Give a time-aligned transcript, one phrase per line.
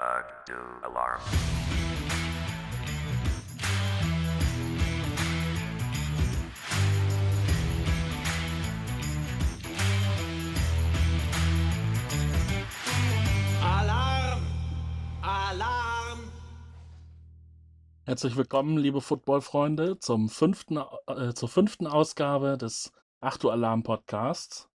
[0.00, 1.20] Alarm.
[13.60, 14.42] Alarm!
[15.20, 16.30] Alarm!
[18.04, 20.78] Herzlich willkommen, liebe Football-Freunde, zum fünften,
[21.08, 24.68] äh, zur fünften Ausgabe des Achtu Alarm Podcasts.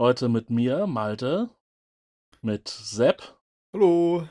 [0.00, 1.50] Heute mit mir, Malte,
[2.42, 3.38] mit Sepp
[3.72, 4.28] Hallo.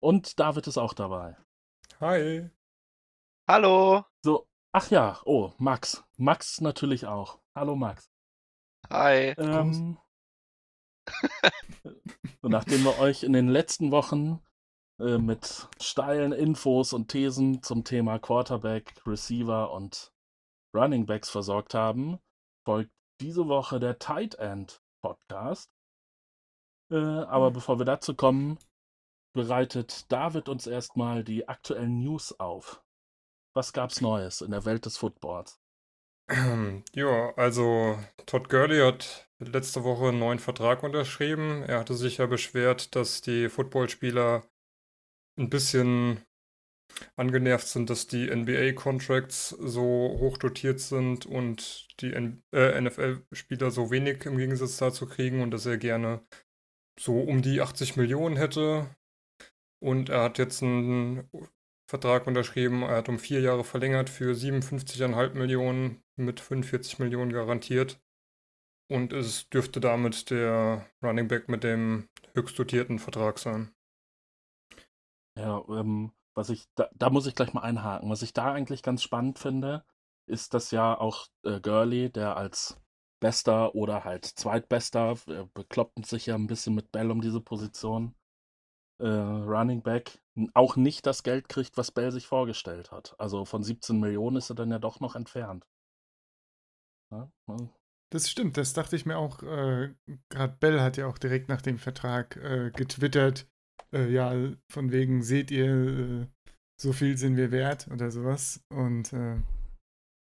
[0.00, 1.36] Und David ist auch dabei.
[2.00, 2.50] Hi.
[3.48, 4.04] Hallo.
[4.24, 6.04] So, ach ja, oh, Max.
[6.16, 7.40] Max natürlich auch.
[7.54, 8.10] Hallo Max.
[8.88, 9.34] Hi.
[9.38, 9.98] Ähm,
[12.42, 14.42] so, nachdem wir euch in den letzten Wochen
[15.00, 20.12] äh, mit steilen Infos und Thesen zum Thema Quarterback, Receiver und
[20.74, 22.18] Running Backs versorgt haben,
[22.64, 25.70] folgt diese Woche der Tight End Podcast.
[26.90, 28.58] Äh, aber bevor wir dazu kommen,
[29.32, 32.82] bereitet David uns erstmal die aktuellen News auf.
[33.54, 35.60] Was gab's Neues in der Welt des Footballs?
[36.94, 41.62] Ja, also Todd Gurley hat letzte Woche einen neuen Vertrag unterschrieben.
[41.64, 44.44] Er hatte sich ja beschwert, dass die Footballspieler
[45.38, 46.20] ein bisschen
[47.16, 49.82] angenervt sind, dass die NBA-Contracts so
[50.18, 52.12] hoch dotiert sind und die
[52.52, 56.24] äh, NFL-Spieler so wenig im Gegensatz dazu kriegen und dass er gerne
[56.98, 58.94] so um die 80 Millionen hätte.
[59.80, 61.28] Und er hat jetzt einen
[61.88, 62.82] Vertrag unterschrieben.
[62.82, 68.00] Er hat um vier Jahre verlängert für 57,5 Millionen mit 45 Millionen garantiert.
[68.88, 73.72] Und es dürfte damit der Running Back mit dem höchst dotierten Vertrag sein.
[75.36, 78.10] Ja, ähm, was ich, da, da muss ich gleich mal einhaken.
[78.10, 79.84] Was ich da eigentlich ganz spannend finde,
[80.26, 82.80] ist, dass ja auch äh, Gurley, der als
[83.20, 88.14] bester oder halt zweitbester, äh, bekloppt sich ja ein bisschen mit Bell um diese Position,
[89.00, 90.20] äh, Running Back,
[90.54, 93.14] auch nicht das Geld kriegt, was Bell sich vorgestellt hat.
[93.18, 95.66] Also von 17 Millionen ist er dann ja doch noch entfernt.
[97.12, 97.56] Ja, ja.
[98.12, 99.42] Das stimmt, das dachte ich mir auch.
[99.42, 99.94] Äh,
[100.30, 103.48] Gerade Bell hat ja auch direkt nach dem Vertrag äh, getwittert,
[103.92, 104.34] äh, ja,
[104.70, 106.26] von wegen, seht ihr, äh,
[106.80, 108.64] so viel sind wir wert oder sowas.
[108.68, 109.36] Und äh,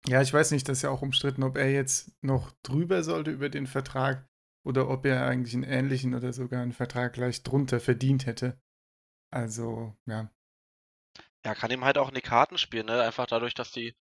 [0.09, 3.31] ja, ich weiß nicht, das ist ja auch umstritten, ob er jetzt noch drüber sollte
[3.31, 4.28] über den Vertrag
[4.69, 8.61] oder ob er eigentlich einen ähnlichen oder sogar einen Vertrag gleich drunter verdient hätte.
[9.31, 10.31] Also, ja.
[11.43, 13.03] Ja, kann ihm halt auch in die Karten spielen, ne?
[13.03, 13.97] Einfach dadurch, dass die,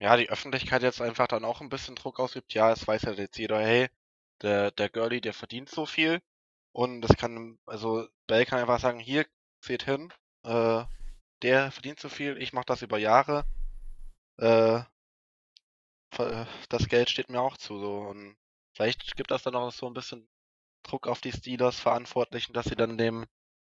[0.00, 2.54] ja, die Öffentlichkeit jetzt einfach dann auch ein bisschen Druck ausübt.
[2.54, 3.88] Ja, es weiß ja jetzt jeder, hey,
[4.40, 6.22] der, der Girlie, der verdient so viel.
[6.72, 9.26] Und das kann, also Bell kann einfach sagen, hier,
[9.60, 10.12] seht hin,
[10.44, 10.84] äh,
[11.42, 13.44] der verdient so viel, ich mache das über Jahre.
[14.38, 14.80] Äh,
[16.70, 17.98] das Geld steht mir auch zu, so.
[17.98, 18.36] Und
[18.76, 20.28] vielleicht gibt das dann auch so ein bisschen
[20.84, 23.26] Druck auf die Steelers Verantwortlichen, dass sie dann dem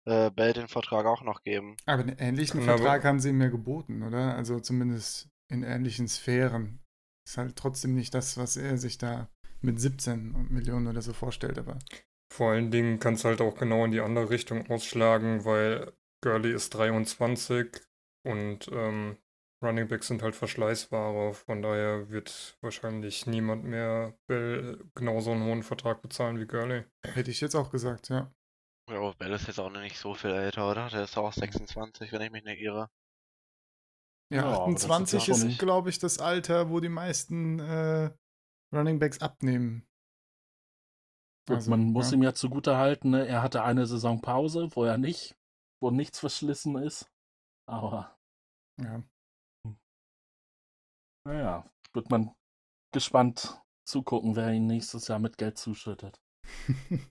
[0.06, 1.76] äh, Bell den Vertrag auch noch geben.
[1.86, 4.34] Aber einen ähnlichen Na, aber- Vertrag haben sie ihm ja geboten, oder?
[4.34, 6.80] Also zumindest in ähnlichen Sphären.
[7.28, 9.28] Ist halt trotzdem nicht das, was er sich da
[9.60, 11.78] mit 17 Millionen oder so vorstellt, aber
[12.32, 15.92] Vor allen Dingen kann es halt auch genau in die andere Richtung ausschlagen, weil
[16.24, 17.68] Gurley ist 23
[18.24, 19.18] und ähm,
[19.62, 21.34] Running Backs sind halt Verschleißware.
[21.34, 26.84] Von daher wird wahrscheinlich niemand mehr Bell genauso einen hohen Vertrag bezahlen wie Gurley.
[27.04, 28.32] hätte ich jetzt auch gesagt, ja.
[28.90, 30.88] Ja, aber Bell ist jetzt auch noch nicht so viel älter, oder?
[30.88, 32.90] Der ist auch 26, wenn ich mich nicht irre.
[34.32, 36.88] Ja, Ja, aber das ist 28 ja ist, schon- glaube ich, das Alter, wo die
[36.88, 38.10] meisten äh,
[38.74, 39.86] Running Backs abnehmen.
[41.48, 42.16] Gut, Also, man muss ja.
[42.16, 43.26] ihm ja zugute halten, ne?
[43.26, 45.36] er hatte eine Saison Pause, wo er nicht,
[45.80, 47.10] wo nichts verschlissen ist.
[47.68, 48.16] Aber
[48.80, 49.02] Ja.
[51.24, 52.34] Naja, wird man
[52.92, 56.20] gespannt zugucken, wer ihn nächstes Jahr mit Geld zuschüttet.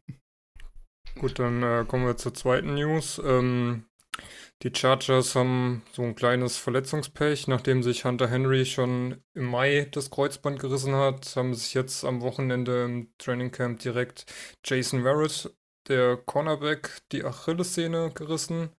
[1.20, 3.22] Gut, dann äh, kommen wir zur zweiten News.
[3.24, 3.86] Ähm,
[4.64, 10.12] die Chargers haben so ein kleines Verletzungspech, nachdem sich Hunter Henry schon im Mai das
[10.12, 14.26] Kreuzband gerissen hat, haben sich jetzt am Wochenende im Trainingcamp direkt
[14.64, 15.54] Jason Verrett,
[15.88, 18.70] der Cornerback, die Achillessehne gerissen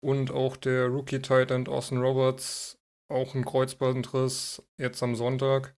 [0.00, 2.78] und auch der Rookie Tight End Austin Roberts
[3.08, 5.76] auch ein Kreuzbandriss jetzt am Sonntag.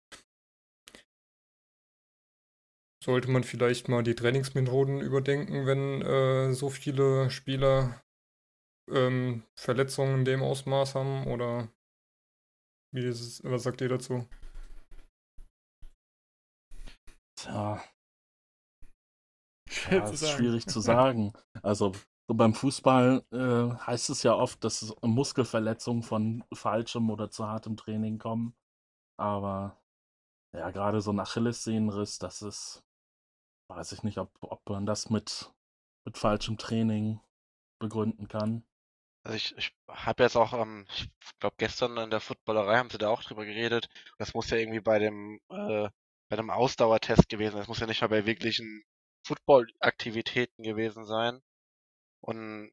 [3.03, 8.03] Sollte man vielleicht mal die Trainingsmethoden überdenken, wenn äh, so viele Spieler
[8.89, 11.27] ähm, Verletzungen in dem Ausmaß haben?
[11.27, 11.69] Oder
[12.93, 14.27] wie ist es, was sagt ihr dazu?
[17.35, 17.83] Tja,
[19.69, 20.37] Schwer ja, zu ist sagen.
[20.37, 21.33] schwierig zu sagen.
[21.61, 21.93] Also
[22.27, 27.77] so beim Fußball äh, heißt es ja oft, dass Muskelverletzungen von falschem oder zu hartem
[27.77, 28.55] Training kommen.
[29.17, 29.81] Aber
[30.53, 32.83] ja, gerade so ein Achillessehnenriss, das ist,
[33.69, 35.53] weiß ich nicht, ob, ob man das mit,
[36.05, 37.19] mit falschem Training
[37.79, 38.63] begründen kann.
[39.23, 41.09] Also ich, ich habe jetzt auch, ähm, ich
[41.39, 43.89] glaube gestern in der Footballerei haben sie da auch drüber geredet.
[44.17, 45.89] Das muss ja irgendwie bei dem äh,
[46.29, 47.61] bei einem Ausdauertest gewesen sein.
[47.61, 48.83] Das muss ja nicht mal bei wirklichen
[49.25, 51.41] Football-Aktivitäten gewesen sein.
[52.21, 52.71] Und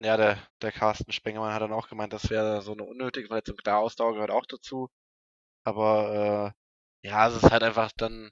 [0.00, 3.56] ja, der, der Carsten Spengemann hat dann auch gemeint, das wäre so eine unnötige Verletzung.
[3.56, 4.88] Klar, Ausdauer gehört auch dazu.
[5.64, 6.54] Aber
[7.04, 8.30] äh, ja, es ist halt einfach dann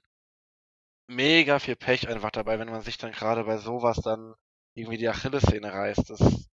[1.07, 4.35] mega viel Pech einfach dabei, wenn man sich dann gerade bei sowas dann
[4.75, 6.09] irgendwie die Achillessehne reißt.
[6.09, 6.49] Das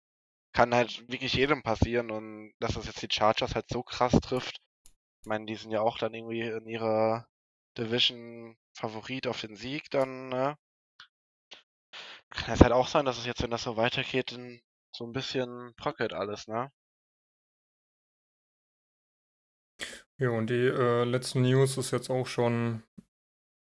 [0.54, 4.60] kann halt wirklich jedem passieren und dass das jetzt die Chargers halt so krass trifft.
[5.22, 7.26] Ich meine, die sind ja auch dann irgendwie in ihrer
[7.78, 10.56] Division Favorit auf den Sieg dann, ne?
[12.34, 14.60] Kann es halt auch sein, dass es jetzt, wenn das so weitergeht, dann
[14.92, 16.70] so ein bisschen bröckelt alles, ne?
[20.18, 22.82] Ja, und die äh, letzten News ist jetzt auch schon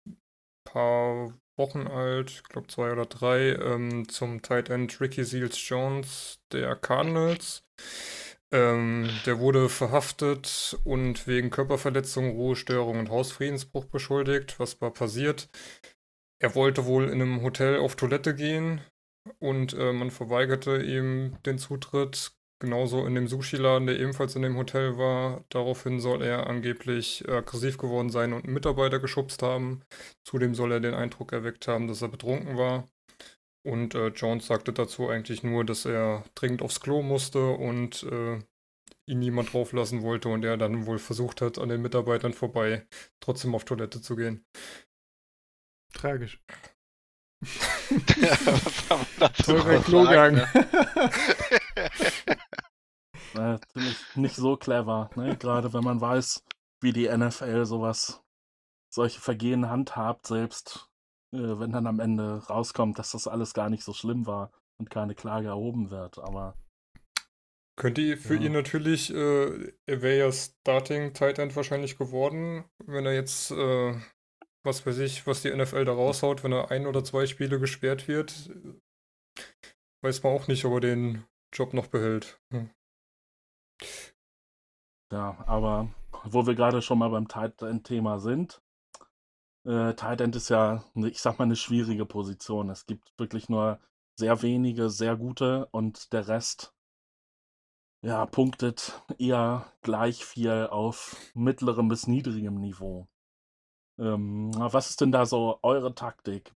[0.06, 0.18] ein
[0.64, 6.40] paar Wochen alt, ich glaube zwei oder drei, ähm, zum Tight End Ricky Seals Jones
[6.52, 7.64] der Cardinals.
[8.52, 14.58] Ähm, der wurde verhaftet und wegen Körperverletzung, Ruhestörung und Hausfriedensbruch beschuldigt.
[14.60, 15.50] Was war passiert?
[16.40, 18.82] Er wollte wohl in einem Hotel auf Toilette gehen
[19.40, 22.32] und äh, man verweigerte ihm den Zutritt.
[22.60, 25.46] Genauso in dem Sushi-Laden, der ebenfalls in dem Hotel war.
[25.50, 29.82] Daraufhin soll er angeblich aggressiv geworden sein und einen Mitarbeiter geschubst haben.
[30.24, 32.88] Zudem soll er den Eindruck erweckt haben, dass er betrunken war.
[33.64, 38.40] Und äh, Jones sagte dazu eigentlich nur, dass er dringend aufs Klo musste und äh,
[39.06, 42.88] ihn niemand drauflassen wollte und er dann wohl versucht hat, an den Mitarbeitern vorbei
[43.20, 44.46] trotzdem auf Toilette zu gehen.
[45.98, 46.40] Tragisch.
[49.20, 50.36] Noch Klogang.
[50.38, 50.48] sagen,
[53.36, 53.60] Äh,
[54.16, 55.36] nicht, so clever, ne?
[55.38, 56.44] Gerade wenn man weiß,
[56.82, 58.24] wie die NFL sowas,
[58.92, 60.90] solche Vergehen handhabt, selbst
[61.34, 64.90] äh, wenn dann am Ende rauskommt, dass das alles gar nicht so schlimm war und
[64.90, 66.18] keine Klage erhoben wird.
[66.20, 66.56] Aber
[67.80, 68.42] Könnte ihr- für Ja.
[68.42, 73.94] ihn natürlich, äh, er wäre ja Starting Tight End wahrscheinlich geworden, wenn er jetzt, äh,
[74.68, 78.08] was weiß ich, was die NFL da raushaut, wenn er ein oder zwei Spiele gesperrt
[78.08, 78.52] wird,
[80.04, 82.40] weiß man auch nicht, ob er den Job noch behält.
[82.52, 82.70] Hm.
[85.12, 85.90] ja, aber
[86.26, 88.62] wo wir gerade schon mal beim Tight End-Thema sind,
[89.66, 92.70] äh, Tight End ist ja, ich sag mal, eine schwierige Position.
[92.70, 93.80] Es gibt wirklich nur
[94.20, 96.74] sehr wenige, sehr gute und der Rest,
[98.04, 103.08] ja, punktet eher gleich viel auf mittlerem bis niedrigem Niveau.
[104.00, 106.54] Ähm, was ist denn da so eure Taktik?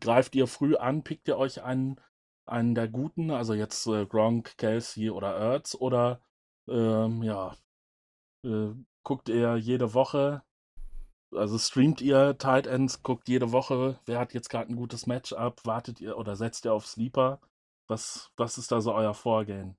[0.00, 2.00] Greift ihr früh an, pickt ihr euch einen,
[2.46, 6.20] einen der guten, also jetzt äh, Gronk, Kelsey oder Ertz, oder
[6.68, 7.56] ähm, ja,
[8.44, 8.70] äh,
[9.02, 10.42] guckt ihr jede Woche,
[11.32, 15.64] also streamt ihr Tight Ends, guckt jede Woche, wer hat jetzt gerade ein gutes Matchup,
[15.64, 17.40] wartet ihr oder setzt ihr auf Sleeper?
[17.88, 19.76] Was, was ist da so euer Vorgehen?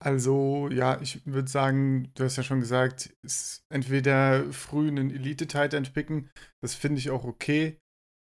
[0.00, 5.74] Also, ja, ich würde sagen, du hast ja schon gesagt, ist entweder früh einen Elite-Tight
[5.74, 6.30] End picken,
[6.62, 7.78] das finde ich auch okay.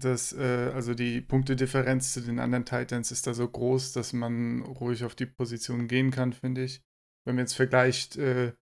[0.02, 4.12] Das, äh, also die Punktedifferenz zu den anderen Tight Ends ist da so groß, dass
[4.12, 6.82] man ruhig auf die Position gehen kann, finde ich.
[7.24, 8.54] Wenn man jetzt vergleicht, äh,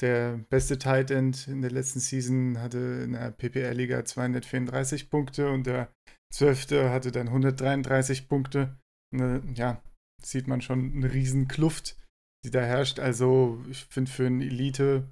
[0.00, 5.66] der beste Tight End in der letzten Season hatte in der PPR-Liga 234 Punkte und
[5.66, 5.92] der
[6.32, 8.76] zwölfte hatte dann 133 Punkte.
[9.14, 9.82] Ne, ja,
[10.22, 12.01] sieht man schon eine riesen Kluft
[12.44, 12.98] die da herrscht.
[12.98, 15.08] Also ich finde für einen Elite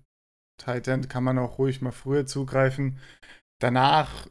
[0.59, 2.99] Tight End kann man auch ruhig mal früher zugreifen.
[3.61, 4.29] Danach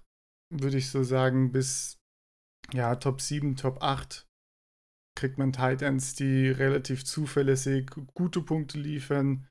[0.51, 1.99] würde ich so sagen, bis
[2.73, 4.27] ja, Top 7, Top 8
[5.15, 9.47] kriegt man Tight Ends, die relativ zuverlässig gute Punkte liefern.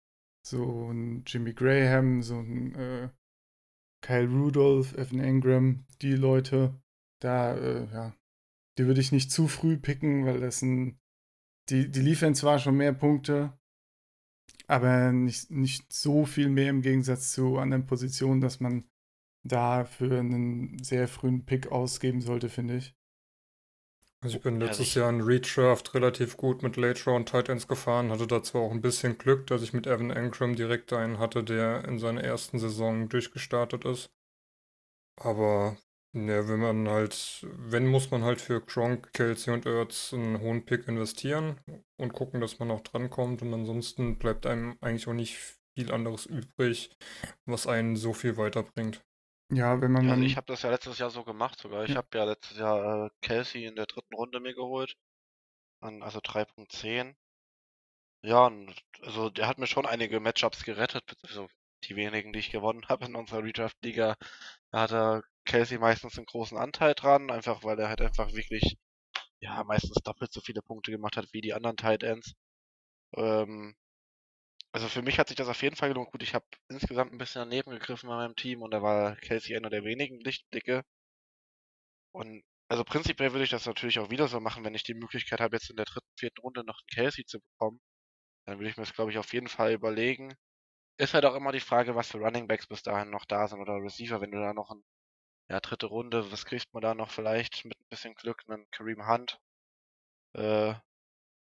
[0.46, 3.08] So ein Jimmy Graham, so ein äh,
[4.02, 6.80] Kyle Rudolph, Evan Ingram, die Leute,
[7.20, 8.14] da, äh, ja,
[8.78, 10.98] die würde ich nicht zu früh picken, weil das sind
[11.68, 13.52] die, die liefern zwar schon mehr Punkte,
[14.66, 18.88] aber nicht, nicht so viel mehr im Gegensatz zu anderen Positionen, dass man
[19.44, 22.94] da für einen sehr frühen Pick ausgeben sollte, finde ich.
[24.20, 28.10] Also ich bin letztes Jahr in Redraft relativ gut mit Late Round Tight Ends gefahren,
[28.10, 31.44] hatte da zwar auch ein bisschen Glück, dass ich mit Evan Engram direkt einen hatte,
[31.44, 34.10] der in seiner ersten Saison durchgestartet ist.
[35.16, 35.76] Aber
[36.14, 40.64] ja, wenn man halt, wenn muss man halt für Gronk, Kelsey und Ertz einen hohen
[40.64, 41.60] Pick investieren
[41.96, 45.38] und gucken, dass man auch drankommt und ansonsten bleibt einem eigentlich auch nicht
[45.76, 46.90] viel anderes übrig,
[47.44, 49.02] was einen so viel weiterbringt.
[49.52, 50.06] Ja, wenn man.
[50.06, 51.84] Ja, also ich habe das ja letztes Jahr so gemacht sogar.
[51.84, 51.96] Ich Ja.
[51.96, 54.96] habe ja letztes Jahr äh, Kelsey in der dritten Runde mir geholt.
[55.80, 57.16] An, also 3.10.
[58.22, 61.16] Ja, und also der hat mir schon einige Matchups gerettet.
[61.22, 61.48] Also
[61.84, 64.16] die wenigen, die ich gewonnen habe in unserer Redraft-Liga,
[64.70, 68.76] da hatte Kelsey meistens einen großen Anteil dran, einfach weil er halt einfach wirklich
[69.40, 72.34] ja, meistens doppelt so viele Punkte gemacht hat wie die anderen Tight Ends.
[73.16, 73.76] Ähm,
[74.72, 76.10] also für mich hat sich das auf jeden Fall gelohnt.
[76.12, 79.56] Gut, ich habe insgesamt ein bisschen daneben gegriffen bei meinem Team und da war Kelsey
[79.56, 80.84] einer der wenigen Lichtblicke.
[82.12, 85.40] Und also prinzipiell würde ich das natürlich auch wieder so machen, wenn ich die Möglichkeit
[85.40, 87.80] habe, jetzt in der dritten, vierten Runde noch einen Kelsey zu bekommen.
[88.46, 90.34] Dann würde ich mir das, glaube ich, auf jeden Fall überlegen.
[90.98, 93.60] Ist halt auch immer die Frage, was für Running Backs bis dahin noch da sind
[93.60, 94.82] oder Receiver, wenn du da noch ein,
[95.48, 99.06] ja, dritte Runde, was kriegt man da noch vielleicht mit ein bisschen Glück, einen Kareem
[99.06, 99.40] Hunt.
[100.34, 100.74] Äh,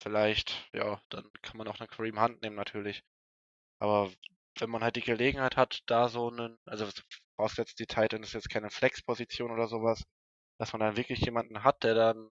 [0.02, 3.04] vielleicht, ja, dann kann man auch einen Kareem Hunt nehmen natürlich.
[3.80, 4.12] Aber
[4.60, 6.88] wenn man halt die Gelegenheit hat, da so einen, also
[7.36, 10.04] vorausgesetzt die Titan ist jetzt keine Flex-Position oder sowas,
[10.58, 12.30] dass man dann wirklich jemanden hat, der dann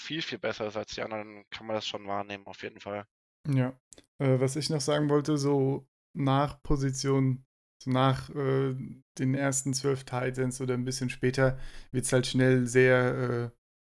[0.00, 3.06] viel, viel besser ist als die anderen, kann man das schon wahrnehmen, auf jeden Fall.
[3.48, 3.78] Ja.
[4.18, 7.44] Äh, was ich noch sagen wollte, so nach Position,
[7.82, 8.74] so nach äh,
[9.18, 11.58] den ersten zwölf Titans oder ein bisschen später,
[11.92, 13.50] wird es halt schnell sehr äh,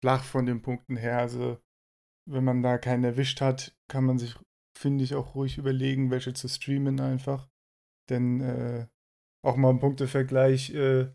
[0.03, 1.19] flach von den Punkten her.
[1.19, 1.59] Also
[2.27, 4.35] wenn man da keinen erwischt hat, kann man sich,
[4.77, 7.47] finde ich, auch ruhig überlegen, welche zu streamen einfach.
[8.09, 8.87] Denn äh,
[9.43, 11.11] auch mal ein Punktevergleich, äh,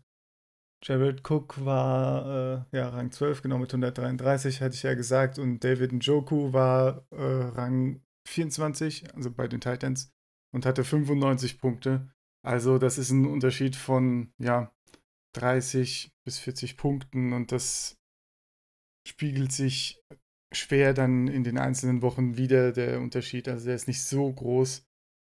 [0.83, 5.63] Jared Cook war äh, ja, Rang 12, genau mit 133, hatte ich ja gesagt, und
[5.63, 10.11] David Njoku war äh, Rang 24, also bei den Titans,
[10.53, 12.11] und hatte 95 Punkte.
[12.43, 14.73] Also das ist ein Unterschied von ja
[15.35, 17.97] 30 bis 40 Punkten und das
[19.07, 20.01] spiegelt sich
[20.53, 23.47] schwer dann in den einzelnen Wochen wieder der Unterschied.
[23.47, 24.85] Also der ist nicht so groß.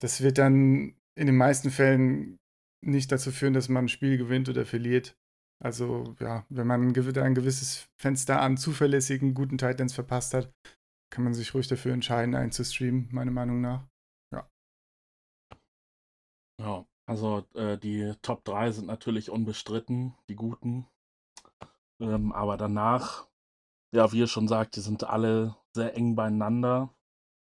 [0.01, 2.38] Das wird dann in den meisten Fällen
[2.84, 5.15] nicht dazu führen, dass man ein Spiel gewinnt oder verliert.
[5.63, 10.51] Also ja, wenn man ein gewisses Fenster an zuverlässigen, guten Titans verpasst hat,
[11.10, 13.88] kann man sich ruhig dafür entscheiden, einen zu streamen, meiner Meinung nach.
[16.60, 16.86] Ja.
[17.05, 20.88] Also äh, die Top 3 sind natürlich unbestritten, die guten.
[22.00, 23.27] Ähm, aber danach,
[23.93, 26.93] ja, wie ihr schon sagt, die sind alle sehr eng beieinander.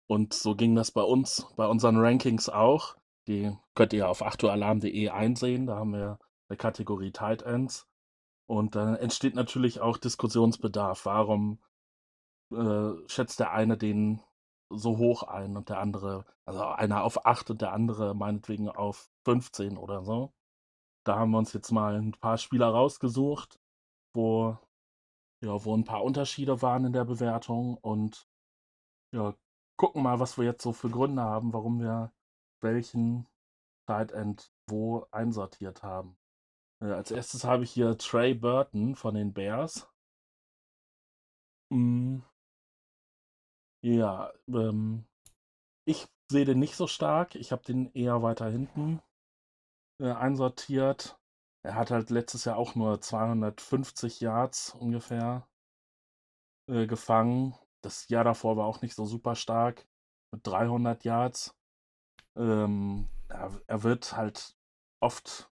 [0.07, 2.95] Und so ging das bei uns, bei unseren Rankings auch.
[3.27, 5.67] Die könnt ihr auf achtualarm.de einsehen.
[5.67, 6.19] Da haben wir
[6.49, 7.87] eine Kategorie Tight Ends.
[8.47, 11.05] Und dann entsteht natürlich auch Diskussionsbedarf.
[11.05, 11.59] Warum
[12.51, 14.21] äh, schätzt der eine den
[14.69, 19.09] so hoch ein und der andere, also einer auf 8 und der andere meinetwegen auf
[19.25, 20.33] 15 oder so.
[21.05, 23.59] Da haben wir uns jetzt mal ein paar Spieler rausgesucht,
[24.13, 24.57] wo,
[25.43, 28.27] ja, wo ein paar Unterschiede waren in der Bewertung und
[29.13, 29.35] ja,
[29.77, 32.11] gucken mal, was wir jetzt so für Gründe haben, warum wir
[32.61, 33.27] welchen
[33.87, 36.17] Tight End wo einsortiert haben.
[36.81, 39.87] Äh, als erstes habe ich hier Trey Burton von den Bears.
[43.85, 45.05] Ja, ähm,
[45.87, 47.35] ich sehe den nicht so stark.
[47.35, 48.99] Ich habe den eher weiter hinten
[50.01, 51.19] äh, einsortiert.
[51.63, 55.47] Er hat halt letztes Jahr auch nur 250 Yards ungefähr
[56.67, 57.53] äh, gefangen.
[57.83, 59.87] Das Jahr davor war auch nicht so super stark
[60.33, 61.55] mit 300 Yards.
[62.35, 64.57] Ähm, er, er wird halt
[64.99, 65.51] oft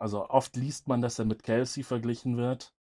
[0.00, 2.74] also oft liest man, dass er mit Kelsey verglichen wird,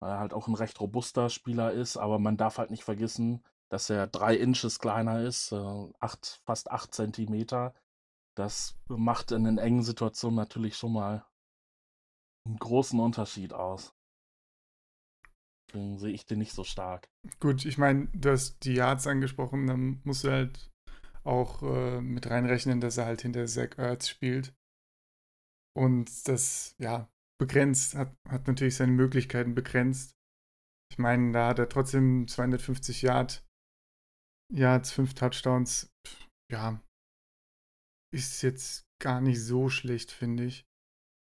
[0.00, 3.44] weil er halt auch ein recht robuster Spieler ist, aber man darf halt nicht vergessen,
[3.70, 7.74] dass er drei Inches kleiner ist, äh, acht, fast acht Zentimeter.
[8.36, 11.24] Das macht in den engen Situationen natürlich schon mal
[12.46, 13.94] einen großen Unterschied aus.
[15.68, 17.08] Deswegen sehe ich den nicht so stark.
[17.38, 20.70] Gut, ich meine, du hast die Yards angesprochen, dann musst du halt
[21.22, 24.52] auch äh, mit reinrechnen, dass er halt hinter Zach Ertz spielt.
[25.76, 27.08] Und das, ja,
[27.38, 30.16] begrenzt, hat, hat natürlich seine Möglichkeiten begrenzt.
[30.90, 33.46] Ich meine, da hat er trotzdem 250 Yard,
[34.50, 35.90] Yards, 5 Touchdowns.
[36.50, 36.82] Ja,
[38.12, 40.66] ist jetzt gar nicht so schlecht, finde ich.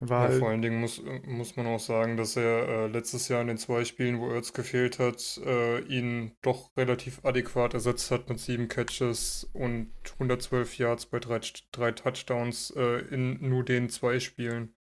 [0.00, 3.40] Weil ja, vor allen Dingen muss, muss man auch sagen, dass er äh, letztes Jahr
[3.40, 8.28] in den zwei Spielen, wo Ertz gefehlt hat, äh, ihn doch relativ adäquat ersetzt hat
[8.28, 11.40] mit sieben Catches und 112 Yards bei drei,
[11.70, 14.74] drei Touchdowns äh, in nur den zwei Spielen.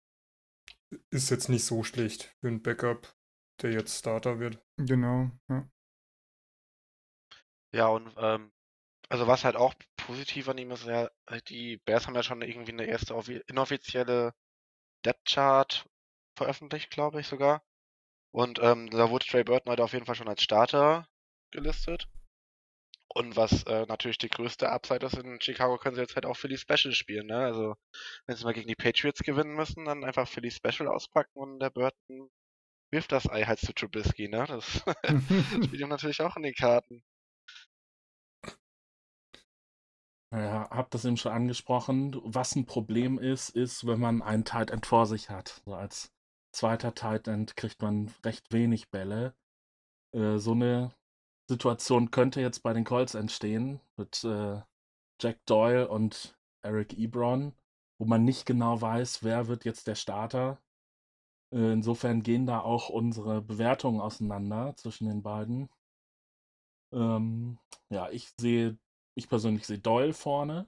[1.09, 3.15] Ist jetzt nicht so schlecht für einen Backup,
[3.61, 4.61] der jetzt Starter wird.
[4.77, 5.69] Genau, ja.
[7.73, 8.51] Ja, und ähm,
[9.09, 11.09] also was halt auch positiv an ihm ist, ja,
[11.49, 13.15] die Bears haben ja schon irgendwie eine erste
[13.47, 14.33] inoffizielle
[15.05, 15.85] Depth Chart
[16.37, 17.63] veröffentlicht, glaube ich sogar.
[18.31, 21.07] Und ähm, da wurde Trey Burton halt auf jeden Fall schon als Starter
[21.51, 22.07] gelistet.
[23.15, 26.35] Und was äh, natürlich die größte Upside ist, in Chicago können sie jetzt halt auch
[26.35, 27.27] Philly Special spielen.
[27.27, 27.37] Ne?
[27.37, 27.75] Also
[28.25, 31.69] wenn sie mal gegen die Patriots gewinnen müssen, dann einfach Philly Special auspacken und der
[31.69, 32.29] Burton
[32.91, 34.29] wirft das Ei halt zu Trubisky.
[34.29, 34.45] Ne?
[34.47, 34.83] Das
[35.63, 37.03] spielt ihm natürlich auch in die Karten.
[40.33, 42.19] Ja, hab das eben schon angesprochen.
[42.23, 45.61] Was ein Problem ist, ist, wenn man einen Tight End vor sich hat.
[45.65, 46.11] So als
[46.51, 49.35] zweiter Tight End kriegt man recht wenig Bälle.
[50.13, 50.91] Äh, so eine
[51.47, 54.61] Situation könnte jetzt bei den Colts entstehen mit äh,
[55.21, 57.53] Jack Doyle und Eric Ebron,
[57.99, 60.59] wo man nicht genau weiß, wer wird jetzt der Starter.
[61.53, 65.69] Äh, insofern gehen da auch unsere Bewertungen auseinander zwischen den beiden.
[66.91, 67.59] Ähm,
[67.89, 68.77] ja, ich sehe,
[69.15, 70.67] ich persönlich sehe Doyle vorne.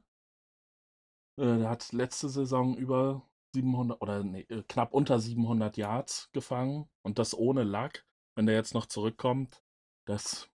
[1.40, 3.22] Äh, der hat letzte Saison über
[3.56, 8.06] 700 oder nee, äh, knapp unter 700 Yards gefangen und das ohne Luck.
[8.38, 9.64] Wenn der jetzt noch zurückkommt,
[10.08, 10.50] das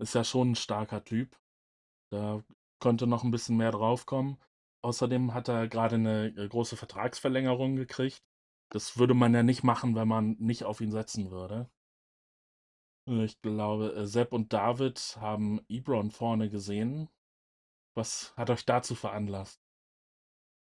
[0.00, 1.36] ist ja schon ein starker Typ.
[2.12, 2.42] Da
[2.80, 4.38] könnte noch ein bisschen mehr draufkommen.
[4.84, 8.22] Außerdem hat er gerade eine äh, große Vertragsverlängerung gekriegt.
[8.70, 11.68] Das würde man ja nicht machen, wenn man nicht auf ihn setzen würde.
[13.08, 17.08] Äh, ich glaube, Sepp und David haben Ebron vorne gesehen.
[17.96, 19.60] Was hat euch dazu veranlasst?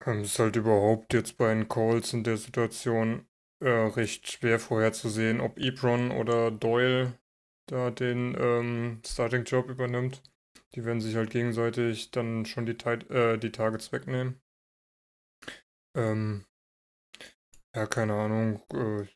[0.05, 3.27] Ähm, Es ist halt überhaupt jetzt bei den Calls in der Situation
[3.59, 7.19] äh, recht schwer vorherzusehen, ob Ebron oder Doyle
[7.67, 10.21] da den ähm, Starting-Job übernimmt.
[10.75, 12.73] Die werden sich halt gegenseitig dann schon die,
[13.13, 14.41] äh, die Targets wegnehmen.
[15.95, 16.45] Ähm,
[17.75, 18.61] ja, keine Ahnung.
[18.73, 19.07] Äh,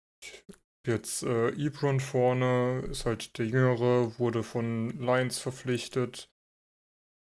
[0.85, 6.31] jetzt äh, Ebron vorne ist halt der Jüngere, wurde von Lions verpflichtet.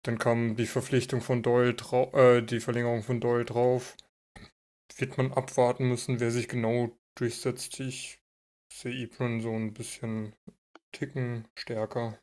[0.04, 3.96] Dann kam die Verpflichtung von Doyle drauf, äh, die Verlängerung von Doyle drauf.
[4.98, 7.80] Wird man abwarten müssen, wer sich genau durchsetzt.
[7.80, 8.20] Ich
[8.72, 10.36] sehe Ebron so ein bisschen
[10.92, 12.20] Ticken stärker.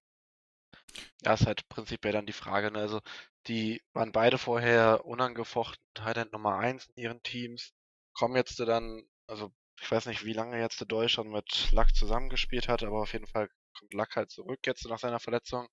[1.22, 2.80] Ja, ist halt prinzipiell dann die Frage, ne?
[2.80, 3.00] Also,
[3.46, 7.72] die waren beide vorher unangefochten Tight Nummer 1 in ihren Teams,
[8.12, 11.94] kommen jetzt dann, also ich weiß nicht, wie lange jetzt der Doyle schon mit Luck
[11.94, 15.68] zusammengespielt hat, aber auf jeden Fall kommt Luck halt zurück jetzt nach seiner Verletzung.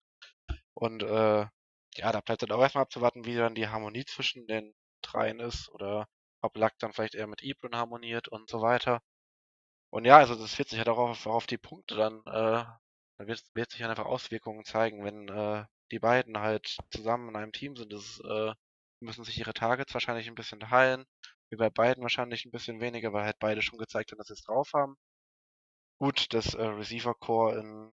[0.74, 1.46] Und äh,
[1.98, 5.70] ja, da bleibt dann auch erstmal abzuwarten, wie dann die Harmonie zwischen den dreien ist
[5.70, 6.08] oder
[6.42, 9.02] ob Luck dann vielleicht eher mit Ebron harmoniert und so weiter.
[9.90, 12.64] Und ja, also das wird sich halt auch auf, auf die Punkte dann, äh,
[13.18, 17.36] da wird, wird sich dann einfach Auswirkungen zeigen, wenn äh, die beiden halt zusammen in
[17.36, 17.92] einem Team sind.
[17.94, 18.54] Das, äh,
[19.02, 21.06] müssen sich ihre Targets wahrscheinlich ein bisschen teilen.
[21.50, 24.34] Wie bei beiden wahrscheinlich ein bisschen weniger, weil halt beide schon gezeigt haben, dass sie
[24.34, 24.98] es drauf haben.
[26.00, 27.92] Gut, das äh, Receiver-Core in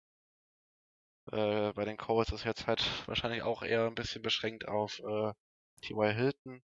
[1.31, 5.33] äh, bei den Colts ist jetzt halt wahrscheinlich auch eher ein bisschen beschränkt auf äh,
[5.81, 6.13] T.Y.
[6.15, 6.63] Hilton.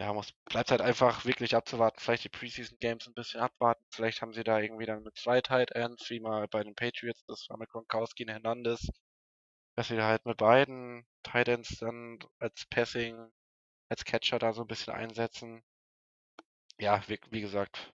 [0.00, 1.98] Ja, muss, bleibt halt einfach wirklich abzuwarten.
[2.00, 3.84] Vielleicht die Preseason Games ein bisschen abwarten.
[3.90, 7.24] Vielleicht haben sie da irgendwie dann mit zwei Tight Ends, wie mal bei den Patriots,
[7.26, 8.88] das war mit Gronkowski und Hernandez,
[9.76, 13.32] dass sie da halt mit beiden Tight Ends dann als Passing,
[13.90, 15.62] als Catcher da so ein bisschen einsetzen.
[16.78, 17.92] Ja, wie, wie gesagt,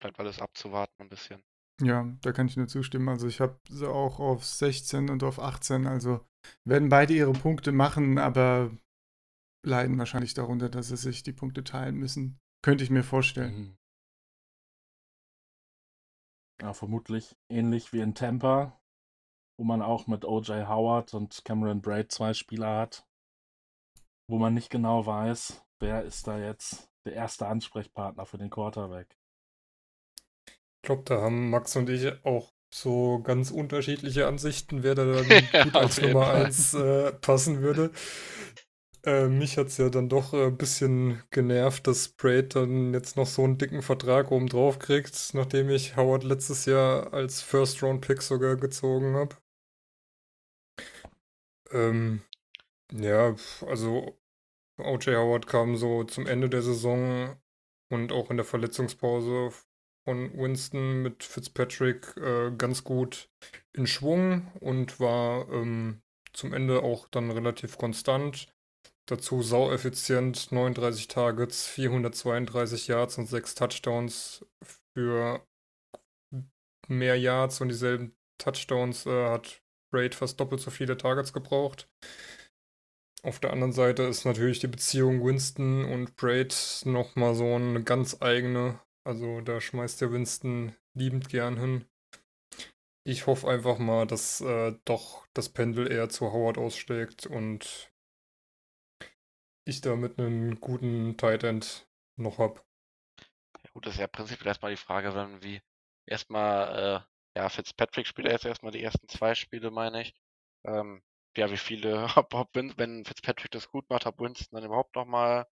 [0.00, 1.44] bleibt alles abzuwarten ein bisschen.
[1.82, 3.08] Ja, da kann ich nur zustimmen.
[3.08, 5.86] Also ich habe sie auch auf 16 und auf 18.
[5.86, 6.20] Also
[6.64, 8.70] werden beide ihre Punkte machen, aber
[9.66, 12.38] leiden wahrscheinlich darunter, dass sie sich die Punkte teilen müssen.
[12.64, 13.54] Könnte ich mir vorstellen.
[13.54, 13.76] Mhm.
[16.60, 18.80] Ja, vermutlich ähnlich wie in Tampa,
[19.58, 20.68] wo man auch mit O.J.
[20.68, 23.04] Howard und Cameron Braid zwei Spieler hat,
[24.30, 29.18] wo man nicht genau weiß, wer ist da jetzt der erste Ansprechpartner für den Quarterback.
[30.82, 35.28] Ich glaube, da haben Max und ich auch so ganz unterschiedliche Ansichten, wer da dann
[35.64, 36.46] gut als Nummer Fall.
[36.46, 37.92] 1 äh, passen würde.
[39.04, 43.28] Äh, mich hat es ja dann doch ein bisschen genervt, dass Braid dann jetzt noch
[43.28, 48.56] so einen dicken Vertrag oben drauf kriegt, nachdem ich Howard letztes Jahr als First-Round-Pick sogar
[48.56, 49.36] gezogen habe.
[51.70, 52.22] Ähm,
[52.92, 54.18] ja, also
[54.78, 55.16] O.J.
[55.16, 57.36] Howard kam so zum Ende der Saison
[57.88, 59.52] und auch in der Verletzungspause
[60.04, 63.28] von Winston mit Fitzpatrick äh, ganz gut
[63.72, 68.48] in Schwung und war ähm, zum Ende auch dann relativ konstant.
[69.06, 74.46] Dazu saueffizient, 39 Targets, 432 Yards und 6 Touchdowns
[74.94, 75.44] für
[76.88, 79.62] mehr Yards und dieselben Touchdowns äh, hat
[79.92, 81.88] Braid fast doppelt so viele Targets gebraucht.
[83.22, 88.20] Auf der anderen Seite ist natürlich die Beziehung Winston und Braid nochmal so eine ganz
[88.20, 88.80] eigene.
[89.04, 91.86] Also da schmeißt der Winston liebend gern hin.
[93.04, 97.92] Ich hoffe einfach mal, dass äh, doch das Pendel eher zu Howard ausschlägt und
[99.64, 102.64] ich damit einen guten Tight End noch hab.
[103.64, 105.60] Ja, gut, das ist ja prinzipiell erstmal die Frage, wenn wie
[106.06, 110.14] erstmal, äh, ja, Fitzpatrick spielt ja jetzt erstmal die ersten zwei Spiele, meine ich.
[110.64, 111.02] Ähm,
[111.36, 115.48] ja, wie viele, ob, ob wenn Fitzpatrick das gut macht, ob Winston dann überhaupt nochmal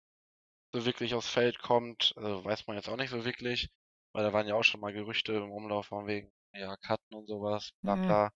[0.76, 3.70] so wirklich aufs Feld kommt, also weiß man jetzt auch nicht so wirklich,
[4.14, 7.28] weil da waren ja auch schon mal Gerüchte im Umlauf von wegen, ja, Cutten und
[7.28, 8.06] sowas, bla Mhm.
[8.06, 8.32] bla.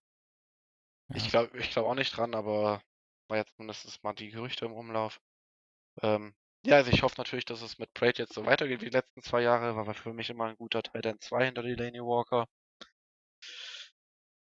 [1.14, 2.82] Ich glaube ich glaub auch nicht dran, aber
[3.28, 5.20] war jetzt mindestens mal die Gerüchte im Umlauf.
[6.02, 6.34] Ähm,
[6.66, 9.22] ja, also ich hoffe natürlich, dass es mit Braid jetzt so weitergeht wie die letzten
[9.22, 12.46] zwei Jahre, war für mich immer ein guter Tight End 2 hinter Delaney Walker.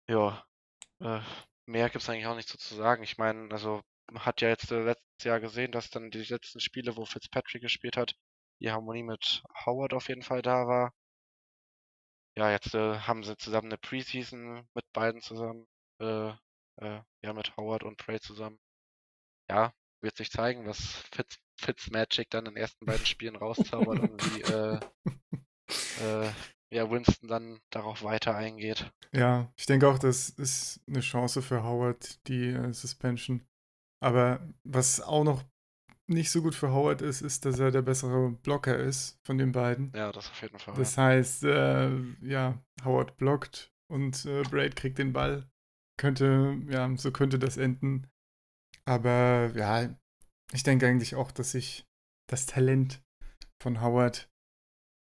[0.08, 0.44] Ja,
[1.00, 1.20] äh,
[1.66, 3.02] mehr gibt es eigentlich auch nicht so zu sagen.
[3.04, 3.82] Ich meine, also
[4.14, 7.96] hat ja jetzt äh, letztes Jahr gesehen, dass dann die letzten Spiele, wo Fitzpatrick gespielt
[7.96, 8.14] hat,
[8.60, 10.92] die Harmonie mit Howard auf jeden Fall da war.
[12.36, 15.66] Ja, jetzt äh, haben sie zusammen eine Preseason mit beiden zusammen,
[16.00, 16.28] äh,
[16.80, 18.58] äh, ja, mit Howard und Prey zusammen.
[19.48, 20.78] Ja, wird sich zeigen, was
[21.12, 24.80] Fitz, Fitzmagic dann in den ersten beiden Spielen rauszaubert und wie äh,
[26.26, 26.30] äh,
[26.70, 28.90] ja, Winston dann darauf weiter eingeht.
[29.12, 33.46] Ja, ich denke auch, das ist eine Chance für Howard, die äh, Suspension.
[34.02, 35.44] Aber was auch noch
[36.08, 39.52] nicht so gut für Howard ist, ist, dass er der bessere Blocker ist von den
[39.52, 39.92] beiden.
[39.94, 40.74] Ja, das auf jeden Fall.
[40.74, 45.48] Das heißt, äh, ja, Howard blockt und äh, Braid kriegt den Ball.
[45.98, 48.06] Könnte, ja, so könnte das enden.
[48.84, 49.96] Aber ja,
[50.52, 51.84] ich denke eigentlich auch, dass sich
[52.30, 53.02] das Talent
[53.60, 54.28] von Howard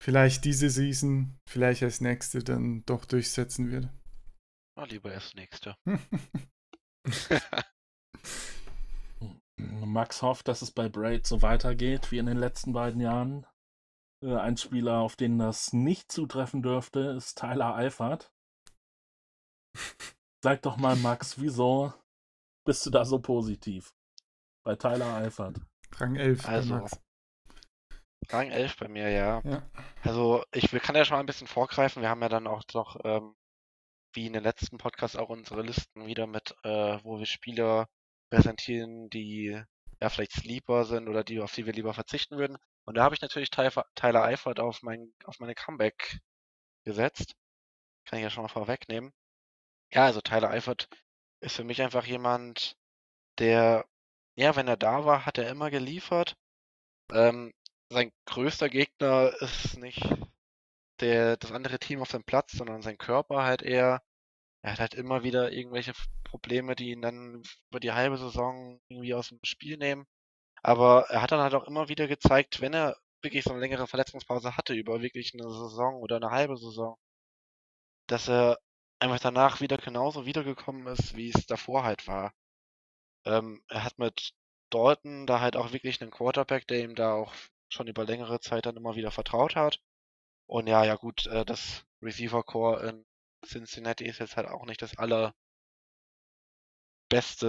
[0.03, 3.89] vielleicht diese Season, vielleicht als nächste dann doch durchsetzen wird.
[4.77, 5.77] Na, lieber erst nächste.
[9.59, 13.47] Max hofft, dass es bei Braid so weitergeht wie in den letzten beiden Jahren.
[14.23, 18.33] Äh, ein Spieler, auf den das nicht zutreffen dürfte, ist Tyler Eifert.
[20.43, 21.93] Sag doch mal, Max, wieso
[22.65, 23.95] bist du da so positiv?
[24.65, 25.61] Bei Tyler Eifert.
[25.95, 27.01] Rang 11 Also, bei Max.
[28.29, 29.41] Rang 11 bei mir, ja.
[29.45, 29.63] Ja.
[30.03, 32.03] Also ich kann ja schon mal ein bisschen vorgreifen.
[32.03, 33.37] Wir haben ja dann auch noch, ähm,
[34.13, 37.89] wie in den letzten Podcasts, auch unsere Listen wieder mit, äh, wo wir Spieler
[38.31, 39.61] präsentieren, die
[40.01, 42.59] ja vielleicht Sleeper sind oder die, auf die wir lieber verzichten würden.
[42.85, 46.21] Und da habe ich natürlich Tyler, Eifert auf mein, auf meine Comeback
[46.85, 47.35] gesetzt.
[48.05, 49.13] Kann ich ja schon mal vorwegnehmen.
[49.93, 50.89] Ja, also Tyler Eifert
[51.41, 52.77] ist für mich einfach jemand,
[53.39, 53.87] der,
[54.37, 56.37] ja, wenn er da war, hat er immer geliefert.
[57.13, 57.53] Ähm,
[57.91, 60.03] sein größter Gegner ist nicht
[61.01, 64.03] der, das andere Team auf dem Platz, sondern sein Körper halt eher.
[64.67, 65.93] Er hat halt immer wieder irgendwelche
[66.25, 70.07] Probleme, die ihn dann über die halbe Saison irgendwie aus dem Spiel nehmen.
[70.61, 73.87] Aber er hat dann halt auch immer wieder gezeigt, wenn er wirklich so eine längere
[73.87, 76.99] Verletzungspause hatte, über wirklich eine Saison oder eine halbe Saison,
[78.09, 78.59] dass er
[78.99, 82.33] einfach danach wieder genauso wiedergekommen ist, wie es davor halt war.
[83.25, 84.35] Ähm, er hat mit
[84.71, 87.33] Dalton da halt auch wirklich einen Quarterback, der ihm da auch
[87.69, 89.81] schon über längere Zeit dann immer wieder vertraut hat.
[90.49, 93.06] Und ja, ja gut, äh, das Receiver Core in
[93.47, 95.35] Cincinnati ist jetzt halt auch nicht das allerbeste,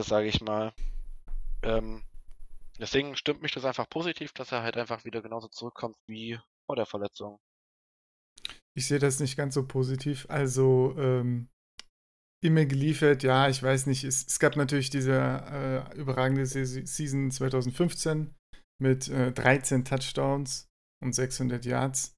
[0.04, 0.74] sage ich mal.
[1.64, 2.04] Ähm,
[2.80, 6.76] deswegen stimmt mich das einfach positiv, dass er halt einfach wieder genauso zurückkommt wie vor
[6.76, 7.40] der Verletzung.
[8.78, 10.28] Ich sehe das nicht ganz so positiv.
[10.30, 11.50] Also, ähm,
[12.44, 14.04] immer geliefert, ja, ich weiß nicht.
[14.04, 18.36] Es, es gab natürlich diese äh, überragende Se- Season 2015
[18.82, 20.68] mit äh, 13 Touchdowns
[21.04, 22.17] und 600 Yards.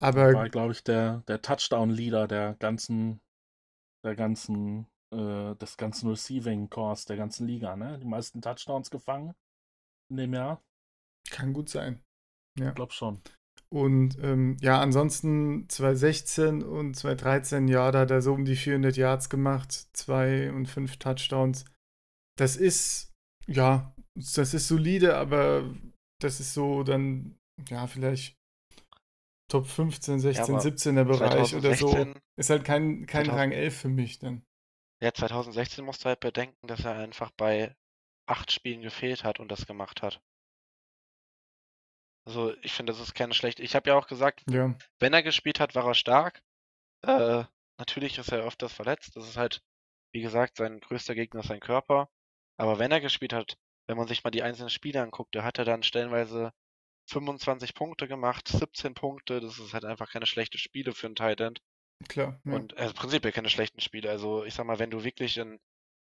[0.00, 3.20] Aber War, glaube ich, der, der Touchdown-Leader der ganzen,
[4.04, 7.98] der ganzen, äh, des ganzen Receiving Cores der ganzen Liga, ne?
[7.98, 9.34] Die meisten Touchdowns gefangen
[10.10, 10.62] in dem Jahr.
[11.30, 12.02] kann gut sein.
[12.58, 12.68] Ja.
[12.68, 13.20] Ich glaube schon.
[13.70, 18.96] Und ähm, ja, ansonsten 2016 und 2013, ja, da hat er so um die 400
[18.96, 21.66] Yards gemacht, zwei und fünf Touchdowns.
[22.38, 23.12] Das ist,
[23.46, 25.74] ja, das ist solide, aber
[26.20, 28.37] das ist so dann, ja, vielleicht
[29.48, 31.88] Top 15, 16, aber 17er Bereich oder so.
[31.88, 34.42] 2016, Ist halt kein, kein 2000 Rang 11 für mich dann.
[35.00, 37.74] ja, 2016 musst du halt bedenken, dass er einfach bei
[38.26, 40.20] acht Spielen gefehlt hat und das gemacht hat.
[42.26, 43.62] Also ich finde, das ist keine schlechte.
[43.62, 46.42] Ich habe ja auch gesagt, Ja, wenn er gespielt hat, war er stark.
[47.02, 47.44] Äh,
[47.78, 49.16] natürlich ist er öfters verletzt.
[49.16, 49.62] Das ist halt,
[50.12, 52.10] wie gesagt, sein größter Gegner ist sein Körper.
[52.58, 53.56] Aber wenn er gespielt hat,
[53.86, 56.52] wenn man sich mal die einzelnen Spiele anguckt, da hat er dann stellenweise
[57.08, 59.40] 25 Punkte gemacht, 17 Punkte.
[59.40, 61.60] Das ist halt einfach keine schlechte Spiele für einen Tight End.
[62.08, 62.40] klar.
[62.44, 62.52] Ja.
[62.54, 64.10] Und also prinzipiell keine schlechten Spiele.
[64.10, 65.58] Also ich sag mal, wenn du wirklich in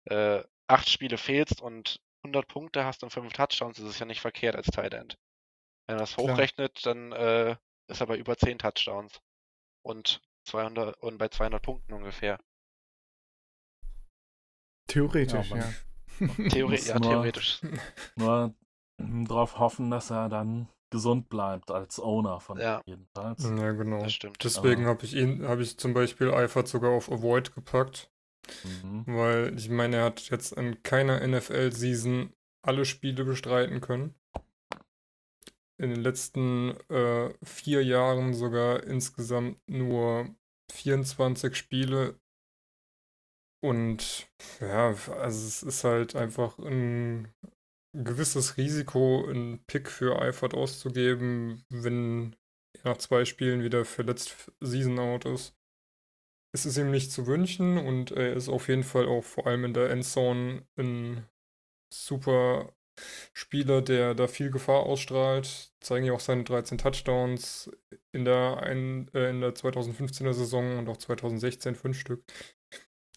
[0.07, 4.20] äh, acht Spiele fehlst und 100 Punkte hast und fünf Touchdowns, ist es ja nicht
[4.20, 5.18] verkehrt als Tight End.
[5.87, 6.28] Wenn man das Klar.
[6.33, 7.57] hochrechnet, dann äh,
[7.88, 9.20] ist er bei über 10 Touchdowns
[9.85, 12.38] und 200 und bei 200 Punkten ungefähr.
[14.88, 15.72] Theoretisch, Ja, ja.
[16.68, 17.61] Muss ja, nur- theoretisch.
[18.16, 18.54] Nur
[18.98, 22.80] darauf hoffen, dass er dann gesund bleibt als Owner von Ja.
[22.87, 23.42] jedenfalls.
[23.42, 23.98] Ja, genau.
[24.02, 24.42] Das stimmt.
[24.42, 28.11] Deswegen habe ich ihn, habe ich zum Beispiel Eifert sogar auf Avoid gepackt,
[28.64, 29.04] Mhm.
[29.07, 32.33] weil ich meine, er hat jetzt in keiner NFL-Season
[32.64, 34.14] alle Spiele bestreiten können.
[35.76, 40.28] In den letzten äh, vier Jahren sogar insgesamt nur
[40.72, 42.18] 24 Spiele.
[43.61, 44.28] Und
[44.61, 47.28] ja, also es ist halt einfach ein
[47.94, 52.37] gewisses Risiko, einen Pick für Eifert auszugeben, wenn
[52.83, 55.54] er nach zwei Spielen wieder verletzt Season out ist.
[56.52, 59.64] es ist ihm nicht zu wünschen und er ist auf jeden Fall auch vor allem
[59.64, 61.26] in der Endzone ein
[61.92, 62.74] super
[63.33, 65.72] Spieler, der da viel Gefahr ausstrahlt.
[65.80, 67.70] Zeigen ja auch seine 13 Touchdowns
[68.12, 72.24] in der, äh, in der 2015er Saison und auch 2016 fünf Stück.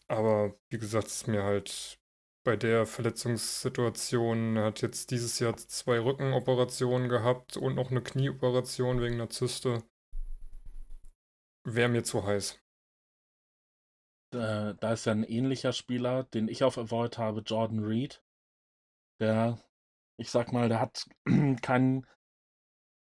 [0.08, 2.00] Aber wie gesagt, es ist mir halt
[2.48, 9.02] bei der Verletzungssituation, er hat jetzt dieses Jahr zwei Rückenoperationen gehabt und noch eine Knieoperation
[9.02, 9.84] wegen einer Zyste.
[11.66, 12.58] Wäre mir zu heiß.
[14.32, 18.24] Da ist ja ein ähnlicher Spieler, den ich auf Avoid habe, Jordan Reed.
[19.20, 19.60] Der,
[20.16, 21.06] ich sag mal, der hat
[21.62, 22.08] keinen.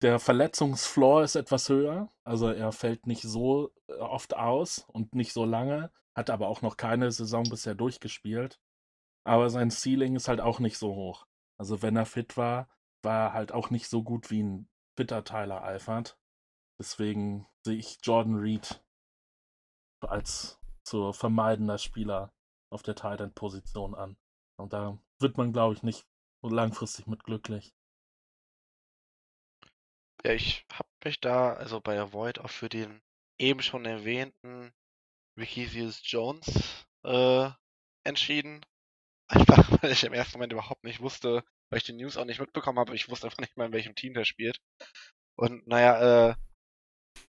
[0.01, 2.11] Der Verletzungsfloor ist etwas höher.
[2.23, 5.91] Also er fällt nicht so äh, oft aus und nicht so lange.
[6.15, 8.59] Hat aber auch noch keine Saison bisher durchgespielt.
[9.27, 11.27] Aber sein Ceiling ist halt auch nicht so hoch.
[11.59, 12.69] Also wenn er fit war,
[13.03, 16.17] war er halt auch nicht so gut wie ein fitter Tyler Alford.
[16.79, 18.81] Deswegen sehe ich Jordan Reed
[19.99, 22.31] als zu vermeidender Spieler
[22.71, 24.15] auf der Tight End Position an.
[24.57, 26.07] Und da wird man, glaube ich, nicht
[26.41, 27.75] langfristig mit glücklich.
[30.23, 33.01] Ja, ich habe mich da also bei Avoid auch für den
[33.37, 34.73] eben schon erwähnten
[35.37, 35.65] Ricky
[36.03, 37.49] Jones äh,
[38.05, 38.65] entschieden.
[39.29, 42.39] Einfach, weil ich im ersten Moment überhaupt nicht wusste, weil ich die News auch nicht
[42.39, 42.95] mitbekommen habe.
[42.95, 44.59] Ich wusste einfach nicht mal, in welchem Team der spielt.
[45.37, 46.35] Und naja, äh,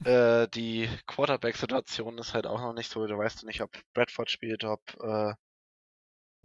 [0.05, 3.05] äh, die Quarterback-Situation ist halt auch noch nicht so.
[3.07, 5.33] Du weißt nicht, ob Bradford spielt, ob äh,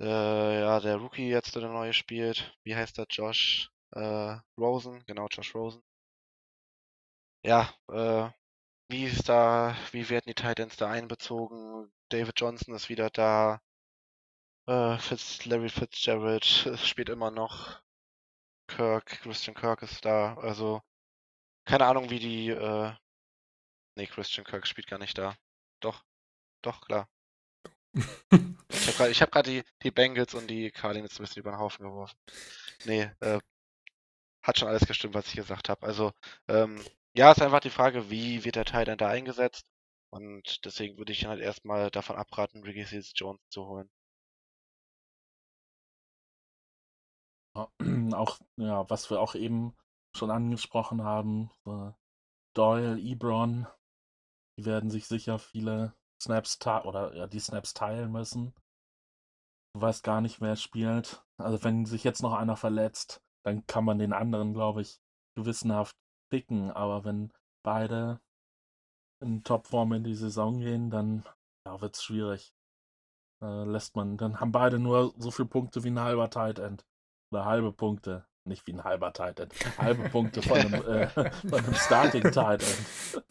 [0.01, 2.57] äh, ja, der Rookie jetzt der neue spielt.
[2.65, 3.07] Wie heißt der?
[3.11, 5.83] Josh äh, Rosen, genau, Josh Rosen.
[7.45, 8.31] Ja, äh,
[8.91, 11.91] wie ist da, wie werden die Titans da einbezogen?
[12.11, 13.61] David Johnson ist wieder da.
[14.69, 17.81] Äh, Fitz, Larry Fitzgerald spielt immer noch.
[18.69, 20.35] Kirk, Christian Kirk ist da.
[20.37, 20.83] Also,
[21.67, 22.93] keine Ahnung, wie die, äh,
[23.97, 25.37] nee, Christian Kirk spielt gar nicht da.
[25.81, 26.05] Doch,
[26.63, 27.09] doch, klar.
[27.95, 31.87] ich habe gerade hab die, die Bengals und die Cardinals ein bisschen über den Haufen
[31.87, 32.19] geworfen.
[32.85, 33.41] Nee, äh,
[34.43, 35.87] hat schon alles gestimmt, was ich gesagt habe.
[35.87, 36.13] Also,
[36.49, 39.67] ähm, ja, ist einfach die Frage, wie wird der Teil dann da eingesetzt?
[40.11, 43.91] Und deswegen würde ich halt erstmal davon abraten, Ricky Seals Jones zu holen.
[48.12, 49.75] Auch, ja, was wir auch eben
[50.14, 51.94] schon angesprochen haben, so
[52.55, 53.66] Doyle, Ebron,
[54.59, 58.55] die werden sich sicher viele Snaps oder ja, die Snaps teilen müssen.
[59.75, 61.25] Du weißt gar nicht, wer spielt.
[61.37, 65.01] Also wenn sich jetzt noch einer verletzt, dann kann man den anderen, glaube ich,
[65.37, 65.97] gewissenhaft
[66.31, 66.71] picken.
[66.73, 68.21] Aber wenn beide
[69.21, 71.25] in Topform in die Saison gehen, dann
[71.64, 72.53] ja, wird es schwierig.
[73.40, 76.85] Äh, lässt man, dann haben beide nur so viele Punkte wie ein halber Tight End.
[77.31, 78.27] Oder halbe Punkte.
[78.45, 79.55] Nicht wie ein halber Tight End.
[79.79, 83.25] Halbe Punkte von einem, äh, von einem Starting Tight End.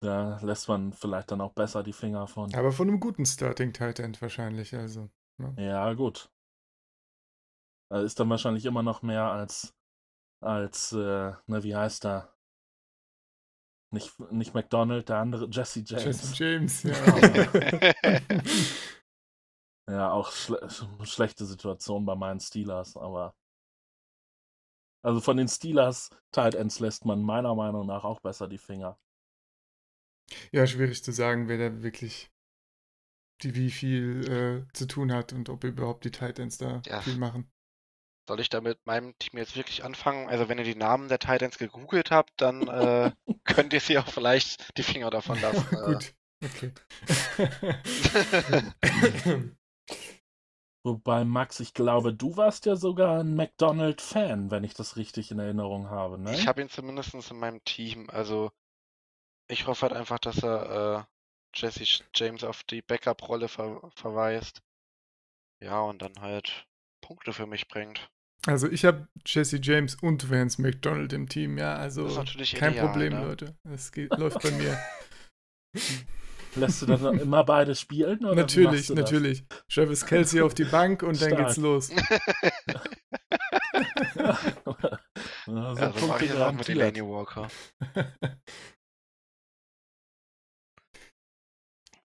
[0.00, 2.54] Da lässt man vielleicht dann auch besser die Finger von.
[2.54, 5.10] Aber von einem guten Starting Tight End wahrscheinlich, also.
[5.38, 5.54] Ne?
[5.58, 6.30] Ja, gut.
[7.90, 9.74] Da ist dann wahrscheinlich immer noch mehr als,
[10.40, 12.34] als, äh, ne, wie heißt er?
[13.90, 16.04] Nicht, nicht McDonald, der andere, Jesse James.
[16.04, 16.94] Jesse James, ja.
[19.88, 20.68] ja, auch schle
[21.04, 23.34] schlechte Situation bei meinen Steelers, aber.
[25.02, 28.98] Also von den Steelers Tight Ends lässt man meiner Meinung nach auch besser die Finger.
[30.52, 32.30] Ja, schwierig zu sagen, wer da wirklich
[33.42, 37.00] die wie viel äh, zu tun hat und ob überhaupt die Titans da ja.
[37.00, 37.50] viel machen.
[38.28, 40.28] Soll ich da mit meinem Team jetzt wirklich anfangen?
[40.28, 43.12] Also wenn ihr die Namen der Titans gegoogelt habt, dann äh,
[43.44, 45.66] könnt ihr sie auch vielleicht die Finger davon lassen.
[45.74, 45.84] Äh.
[45.92, 46.72] Gut, okay.
[50.88, 55.38] Wobei, Max, ich glaube, du warst ja sogar ein McDonald-Fan, wenn ich das richtig in
[55.38, 56.32] Erinnerung habe, ne?
[56.32, 58.08] Ich habe ihn zumindest in meinem Team.
[58.08, 58.50] Also
[59.48, 64.62] ich hoffe halt einfach, dass er äh, Jesse James auf die Backup-Rolle ver verweist.
[65.60, 66.66] Ja, und dann halt
[67.02, 68.08] Punkte für mich bringt.
[68.46, 72.06] Also ich habe Jesse James und Vance McDonald im Team, ja, also
[72.54, 73.24] kein ideal, Problem, ne?
[73.26, 73.56] Leute.
[73.64, 74.78] Es läuft bei mir.
[76.58, 78.24] Lässt du dann immer beide spielen?
[78.24, 79.44] Oder natürlich, natürlich.
[79.72, 81.30] Travis Kelsey auf die Bank und Stark.
[81.30, 81.90] dann geht's los.
[84.16, 84.38] ja,
[85.46, 87.48] so also mache ich das auch mit Delaney Walker.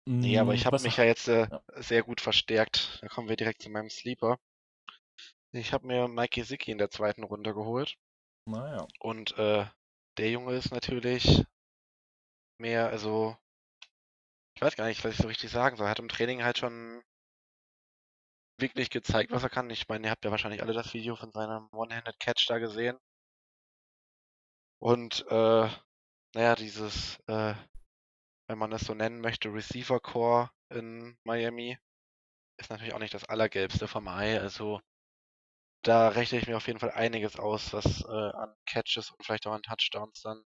[0.04, 1.62] Nee, aber ich habe mich ja jetzt äh, ja.
[1.76, 2.98] sehr gut verstärkt.
[3.00, 4.36] Da kommen wir direkt zu meinem Sleeper.
[5.52, 7.96] Ich habe mir Mikey Zicki in der zweiten Runde geholt.
[8.46, 8.88] Naja.
[8.98, 9.64] Und äh,
[10.18, 11.44] der Junge ist natürlich
[12.58, 13.36] mehr, also
[14.54, 15.86] ich weiß gar nicht, was ich so richtig sagen soll.
[15.86, 17.02] Er hat im Training halt schon
[18.58, 19.70] wirklich gezeigt, was er kann.
[19.70, 22.98] Ich meine, ihr habt ja wahrscheinlich alle das Video von seinem One-Handed Catch da gesehen.
[24.78, 25.68] Und äh,
[26.34, 27.54] naja, dieses äh,
[28.52, 31.78] wenn man es so nennen möchte, Receiver Core in Miami.
[32.58, 34.38] Ist natürlich auch nicht das Allergelbste vom Ei.
[34.38, 34.80] Also
[35.82, 39.46] da rechne ich mir auf jeden Fall einiges aus, was äh, an Catches und vielleicht
[39.46, 40.44] auch an Touchdowns dann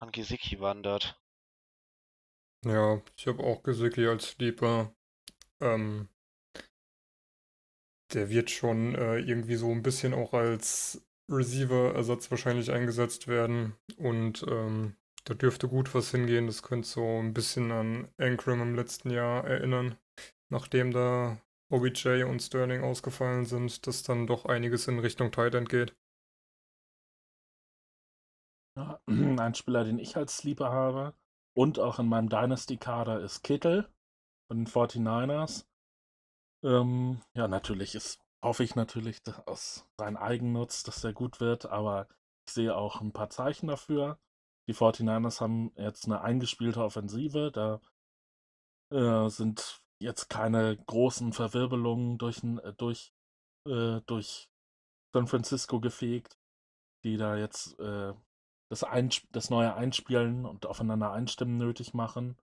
[0.00, 1.16] an Gesicki wandert.
[2.66, 4.92] Ja, ich habe auch Gesicki als Sleeper.
[5.60, 6.08] Ähm,
[8.12, 13.76] der wird schon äh, irgendwie so ein bisschen auch als Receiver-Ersatz wahrscheinlich eingesetzt werden.
[13.98, 16.48] Und ähm, da dürfte gut was hingehen.
[16.48, 19.96] Das könnte so ein bisschen an Ankram im letzten Jahr erinnern.
[20.48, 25.94] Nachdem da OBJ und Sterling ausgefallen sind, dass dann doch einiges in Richtung Tight geht.
[29.06, 31.14] Ein Spieler, den ich als Sleeper habe
[31.56, 33.88] und auch in meinem Dynasty-Kader ist Kittel
[34.48, 35.66] von den 49ers.
[36.62, 42.08] Ähm, ja, natürlich ist, hoffe ich natürlich aus rein Eigennutz, dass der gut wird, aber
[42.46, 44.18] ich sehe auch ein paar Zeichen dafür.
[44.68, 47.80] Die 49ers haben jetzt eine eingespielte Offensive, da
[48.92, 53.14] äh, sind jetzt keine großen Verwirbelungen durch, äh, durch,
[53.66, 54.50] äh, durch
[55.14, 56.36] San Francisco gefegt,
[57.02, 58.12] die da jetzt äh,
[58.68, 62.36] das, Einsp das neue Einspielen und aufeinander einstimmen nötig machen.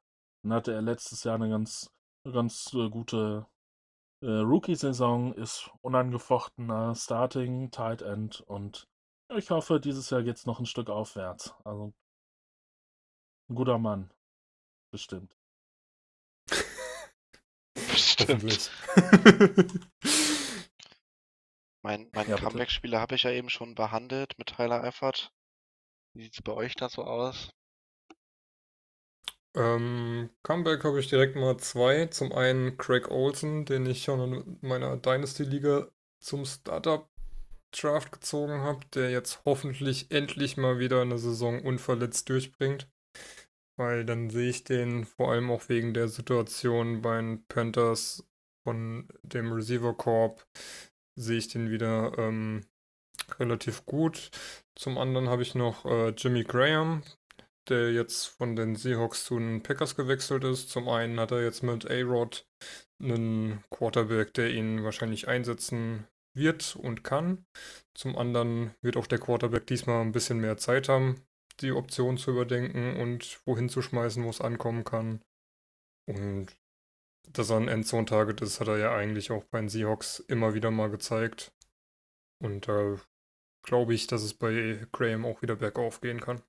[0.44, 1.92] Dann hatte er letztes Jahr eine ganz,
[2.26, 3.46] eine ganz äh, gute
[4.22, 8.88] äh, Rookie-Saison, ist unangefochtener Starting, Tight End und
[9.36, 11.56] ich hoffe, dieses Jahr geht es noch ein Stück aufwärts.
[11.64, 11.94] Also
[13.50, 14.12] ein guter Mann.
[14.92, 15.36] Bestimmt.
[17.74, 18.72] Bestimmt.
[21.82, 22.36] mein mein Ja.
[22.38, 25.34] Comeback-Spieler habe ich ja eben schon behandelt mit Tyler Eifert.
[26.14, 27.50] Wie sieht's bei euch da so aus?
[29.56, 32.06] Ähm, Comeback habe ich direkt mal zwei.
[32.08, 35.88] Zum einen Craig Olsen, den ich schon in meiner Dynasty-Liga
[36.20, 42.88] zum Startup-Draft gezogen habe, der jetzt hoffentlich endlich mal wieder eine Saison unverletzt durchbringt.
[43.76, 48.24] Weil dann sehe ich den vor allem auch wegen der Situation bei den Panthers
[48.64, 50.46] von dem Receiver Corp,
[51.16, 52.66] sehe ich den wieder ähm,
[53.40, 54.30] relativ gut.
[54.76, 57.04] Zum anderen habe ich noch äh, Jimmy Graham,
[57.70, 60.70] der jetzt von den Seahawks zu den Packers gewechselt ist.
[60.70, 62.46] Zum einen hat er jetzt mit A-Rod
[63.02, 67.46] einen Quarterback, der ihn wahrscheinlich einsetzen wird und kann.
[67.94, 71.22] Zum anderen wird auch der Quarterback diesmal ein bisschen mehr Zeit haben,
[71.62, 75.22] die Option zu überdenken und wohin zu schmeißen, wo es ankommen kann.
[76.08, 76.48] Und
[77.32, 80.72] dass er ein Endzone-Target ist, hat er ja eigentlich auch bei den Seahawks immer wieder
[80.72, 81.54] mal gezeigt.
[82.42, 83.00] Und da
[83.64, 86.42] glaube ich, dass es bei Graham auch wieder bergauf gehen kann.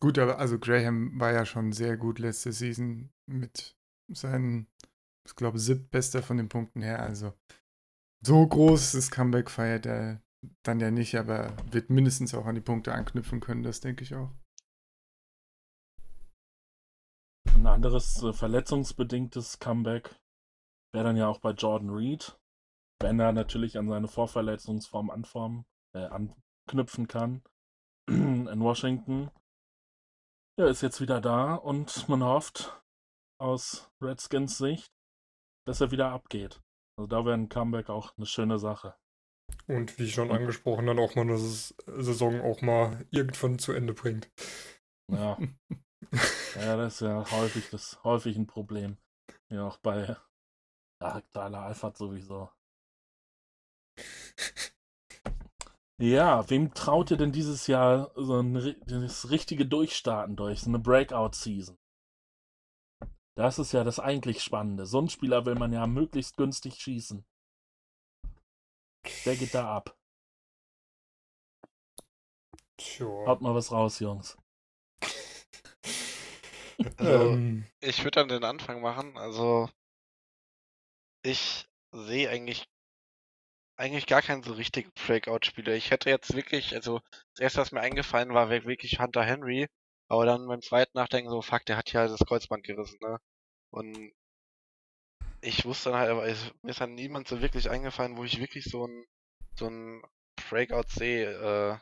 [0.00, 3.76] Gut, aber also Graham war ja schon sehr gut letzte Season mit
[4.08, 4.66] seinen,
[5.26, 7.00] ich glaube, siebtbester von den Punkten her.
[7.00, 7.32] Also
[8.24, 10.22] so großes Comeback feiert er
[10.62, 14.14] dann ja nicht, aber wird mindestens auch an die Punkte anknüpfen können, das denke ich
[14.14, 14.30] auch.
[17.54, 20.14] Ein anderes äh, verletzungsbedingtes Comeback
[20.92, 22.38] wäre dann ja auch bei Jordan Reed,
[23.00, 25.64] wenn er natürlich an seine Vorverletzungsform anformen,
[25.94, 26.04] äh,
[26.66, 27.42] anknüpfen kann
[28.08, 29.30] in Washington.
[30.58, 32.82] Er ist jetzt wieder da und man hofft
[33.38, 34.90] aus Redskins Sicht,
[35.66, 36.60] dass er wieder abgeht.
[36.98, 38.96] Also da wäre ein Comeback auch eine schöne Sache.
[39.68, 44.30] Und wie schon angesprochen, dann auch mal eine Saison auch mal irgendwann zu Ende bringt.
[45.12, 45.38] Ja.
[46.54, 48.96] ja, das ist ja häufig, das, häufig ein Problem.
[49.50, 50.16] Ja, auch bei
[51.02, 52.50] ja, Tyler Alfred sowieso.
[56.00, 58.54] Ja, wem traut ihr denn dieses Jahr so ein
[58.86, 61.76] das richtige Durchstarten durch, so eine Breakout-Season?
[63.34, 64.84] Das ist ja das eigentlich Spannende.
[64.84, 67.24] So einen Spieler will man ja möglichst günstig schießen.
[69.24, 69.96] Wer geht da ab?
[72.78, 73.06] Tja.
[73.26, 74.38] Haut mal was raus, Jungs.
[76.98, 79.16] Also, Ähm, ich würde dann den Anfang machen.
[79.16, 79.68] Also,
[81.22, 82.68] ich sehe eigentlich,
[83.76, 85.74] eigentlich gar keinen so richtigen Breakout-Spieler.
[85.74, 87.00] Ich hätte jetzt wirklich, also,
[87.34, 89.68] das erste, was mir eingefallen war, wäre wirklich Hunter Henry.
[90.08, 93.18] Aber dann beim zweiten Nachdenken so, fuck, der hat ja das Kreuzband gerissen, ne?
[93.70, 94.12] Und
[95.40, 98.40] ich wusste dann halt, aber es, mir ist dann niemand so wirklich eingefallen, wo ich
[98.40, 99.04] wirklich so ein,
[99.58, 100.02] so ein
[100.48, 101.30] Breakout sehe.
[101.30, 101.78] Äh,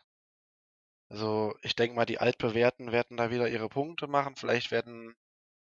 [1.10, 4.36] also, ich denke mal, die Altbewährten werden da wieder ihre Punkte machen.
[4.36, 5.14] Vielleicht werden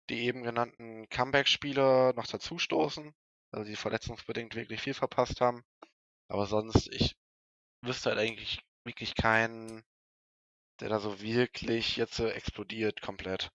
[0.09, 3.13] die eben genannten Comeback-Spieler noch dazustoßen,
[3.51, 5.63] also die verletzungsbedingt wirklich viel verpasst haben.
[6.29, 7.15] Aber sonst, ich
[7.83, 9.83] wüsste halt eigentlich wirklich keinen,
[10.81, 13.51] der da so wirklich jetzt so explodiert komplett.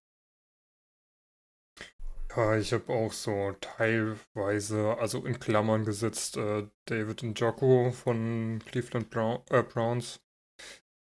[2.36, 9.10] ja, ich habe auch so teilweise, also in Klammern gesetzt, äh, David Njoku von Cleveland
[9.10, 10.21] Brown, äh, Browns.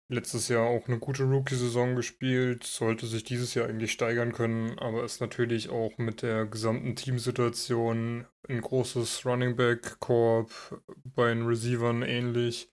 [0.08, 5.04] Letztes Jahr auch eine gute Rookie-Saison gespielt, sollte sich dieses Jahr eigentlich steigern können, aber
[5.04, 12.02] ist natürlich auch mit der gesamten Teamsituation ein großes Running Back Korb bei den Receivern
[12.02, 12.72] ähnlich.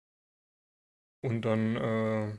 [1.21, 2.37] Und dann äh,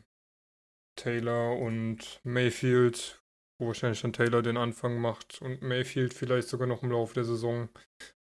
[0.96, 3.22] Taylor und Mayfield,
[3.58, 7.24] wo wahrscheinlich dann Taylor den Anfang macht und Mayfield vielleicht sogar noch im Laufe der
[7.24, 7.68] Saison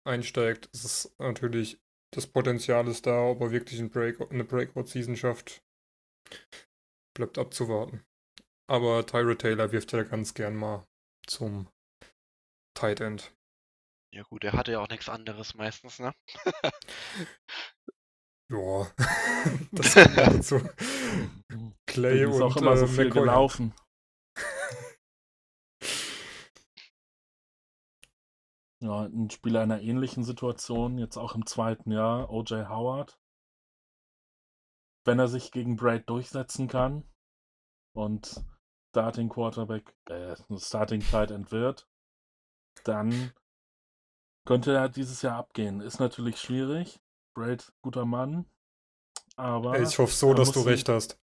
[0.04, 1.80] einsteigt, ist natürlich
[2.12, 5.64] das Potenzial ist da, ob er wirklich ein Break, eine Breakout-Season schafft,
[7.16, 8.04] bleibt abzuwarten.
[8.70, 10.86] Aber Tyra Taylor wirft ja ganz gern mal
[11.28, 11.68] zum
[12.76, 13.34] Tight End.
[14.14, 16.14] Ja gut, er hatte ja auch nichts anderes meistens, ne?
[18.52, 18.92] ja,
[19.72, 20.62] das kommt dazu.
[21.88, 23.22] Clay ist und auch immer so äh, viel McCoy.
[23.22, 23.74] gelaufen.
[28.82, 32.70] Ja, ein Spieler in einer ähnlichen Situation, jetzt auch im zweiten Jahr, O.J.
[32.70, 33.19] Howard.
[35.06, 37.04] Wenn er sich gegen Braid durchsetzen kann
[37.96, 38.44] und
[38.92, 41.88] Starting Quarterback, äh, Starting Tight End wird,
[42.84, 43.34] dann
[44.46, 45.80] könnte er dieses Jahr abgehen.
[45.82, 47.00] Ist natürlich schwierig.
[47.36, 48.46] Braid, guter Mann.
[49.36, 51.18] Aber Ich hoffe so, dass du recht hast.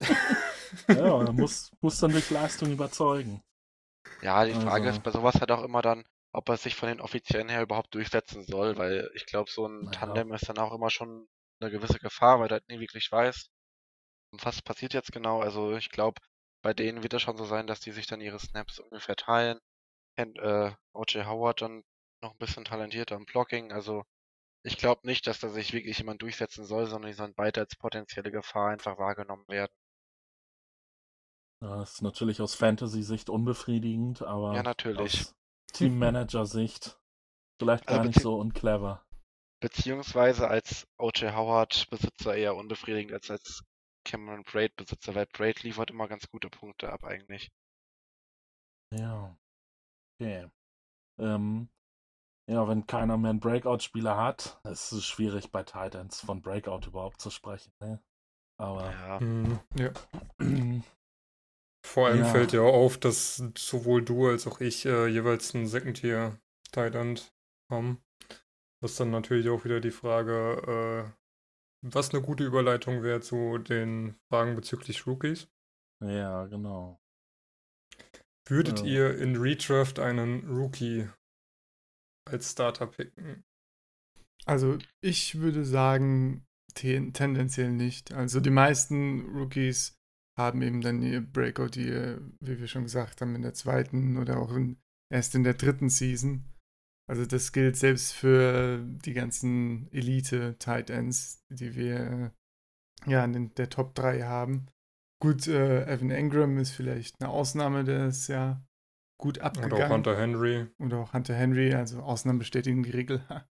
[0.88, 3.42] ja, er muss, muss dann durch Leistung überzeugen.
[4.22, 6.88] Ja, die Frage Also- ist bei sowas halt auch immer dann, ob er sich von
[6.88, 9.90] den Offiziellen her überhaupt durchsetzen soll, weil ich glaube, so ein Naja.
[9.92, 11.28] Tandem ist dann auch immer schon
[11.60, 13.50] eine gewisse Gefahr, weil du halt nie wirklich weißt,
[14.42, 15.40] was passiert jetzt genau.
[15.42, 16.20] Also ich glaube,
[16.62, 19.58] bei denen wird es schon so sein, dass die sich dann ihre Snaps ungefähr teilen.
[20.18, 21.26] Und, äh, O.J.
[21.26, 21.84] Howard dann
[22.22, 23.72] noch ein bisschen talentierter im Blocking.
[23.72, 24.04] Also
[24.64, 27.76] ich glaube nicht, dass da sich wirklich jemand durchsetzen soll, sondern die sollen beide als
[27.76, 29.72] potenzielle Gefahr einfach wahrgenommen werden.
[31.62, 35.24] Ja, ist natürlich aus Fantasy-Sicht unbefriedigend, aber Ja, natürlich.
[35.24, 35.36] aus
[35.72, 36.98] Teammanager-Sicht
[37.58, 39.04] vielleicht gar Also nicht bezieh- so unclever.
[39.60, 41.34] Beziehungsweise als O.J.
[41.34, 43.64] Howard Besitzer eher unbefriedigend als als
[44.04, 47.50] Cameron Braid Besitzer, weil Braid liefert immer ganz gute Punkte ab eigentlich.
[48.92, 49.36] Ja.
[50.20, 50.48] Okay.
[51.20, 51.68] Ähm,
[52.48, 57.20] ja, wenn keiner mehr einen Breakout-Spieler hat, ist es schwierig bei Titans von Breakout überhaupt
[57.20, 57.72] zu sprechen.
[57.80, 58.00] Ne?
[58.58, 59.92] Aber Ja, Mhm, ja.
[61.86, 62.24] Vor allem Ja.
[62.24, 66.38] fällt ja auf, dass sowohl du als auch ich äh, jeweils einen Second-Tier
[66.72, 67.32] Tight End
[67.70, 68.02] haben.
[68.80, 71.18] Das ist dann natürlich auch wieder die Frage, äh,
[71.82, 75.48] was eine gute Überleitung wäre zu den Fragen bezüglich Rookies.
[76.00, 77.00] ja, genau.
[78.48, 78.86] Würdet Ja.
[78.86, 81.08] ihr in Redraft einen Rookie
[82.24, 83.44] als Starter picken?
[84.46, 88.12] Also ich würde sagen, ten tendenziell nicht.
[88.12, 89.98] Also die meisten Rookies
[90.38, 91.90] haben eben dann ihr Breakout, die,
[92.40, 94.78] wie wir schon gesagt haben, in der zweiten oder auch in,
[95.12, 96.44] erst in der dritten Season.
[97.08, 101.96] Also das gilt selbst für die ganzen Elite-Tight Ends, die wir
[103.06, 104.66] äh, ja in den, der Top 3 haben.
[105.20, 108.62] Gut, äh, Evan Engram ist vielleicht eine Ausnahme, der ist ja
[109.20, 110.66] gut abgegangen auch Hunter Henry?
[110.78, 113.22] oder auch Hunter Henry, also Ausnahmen bestätigen die Regel.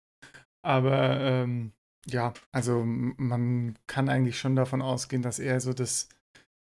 [0.66, 1.74] Aber ähm,
[2.06, 6.10] ja, also man kann eigentlich schon davon ausgehen, dass er so das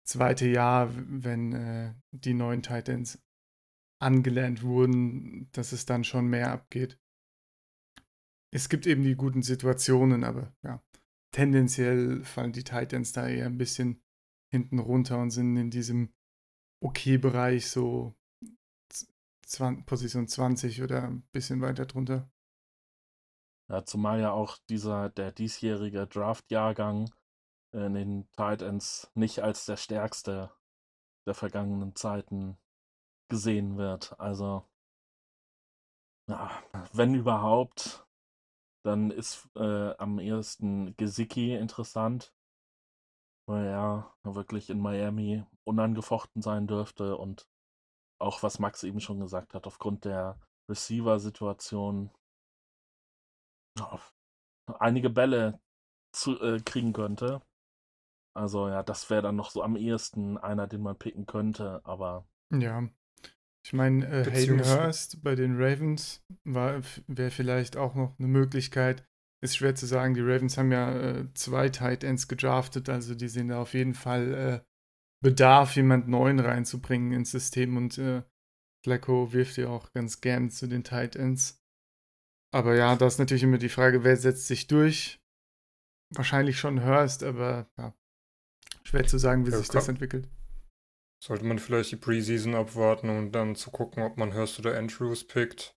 [0.06, 3.20] zweite Jahr, wenn äh, die neuen Titans
[4.00, 7.00] angelernt wurden, dass es dann schon mehr abgeht.
[8.54, 10.84] Es gibt eben die guten Situationen, aber ja,
[11.32, 14.02] tendenziell fallen die Titans da eher ein bisschen
[14.52, 16.14] hinten runter und sind in diesem
[16.84, 18.16] Okay-Bereich so
[19.86, 22.30] Position 20 oder ein bisschen weiter drunter.
[23.70, 27.10] Ja, zumal ja auch dieser, der diesjährige Draft-Jahrgang
[27.74, 30.52] in den Titans nicht als der stärkste
[31.26, 32.58] der vergangenen Zeiten
[33.30, 34.20] gesehen wird.
[34.20, 34.64] Also,
[36.30, 36.52] ja,
[36.94, 38.06] wenn überhaupt,
[38.86, 42.34] dann ist äh, am ehesten Gesicki interessant,
[43.48, 47.48] weil er wirklich in Miami unangefochten sein dürfte und
[48.20, 52.12] auch was Max eben schon gesagt hat, aufgrund der Receiver-Situation
[54.80, 55.60] einige Bälle
[56.12, 57.42] zu, äh, kriegen könnte.
[58.36, 62.26] Also ja, das wäre dann noch so am ehesten einer, den man picken könnte, aber
[62.52, 62.88] Ja.
[63.68, 69.06] Ich meine, äh, Hayden Hurst bei den Ravens wäre vielleicht auch noch eine Möglichkeit.
[69.44, 70.14] Ist schwer zu sagen.
[70.14, 73.94] Die Ravens haben ja äh, zwei Tight Ends gedraftet, also die sehen da auf jeden
[73.94, 74.62] Fall äh,
[75.22, 78.24] Bedarf, jemand Neuen reinzubringen ins System und äh,
[78.86, 81.62] Flacco wirft ja auch ganz gern zu den Tight Ends.
[82.54, 85.20] Aber ja, da ist natürlich immer die Frage, wer setzt sich durch?
[86.16, 87.94] Wahrscheinlich schon Hurst, aber ja,
[88.84, 89.82] schwer zu sagen, wie Ja, sich klar.
[89.82, 90.30] das entwickelt.
[91.24, 95.26] Sollte man vielleicht die Preseason abwarten und dann zu gucken, ob man Hurst oder Andrews
[95.26, 95.76] pickt.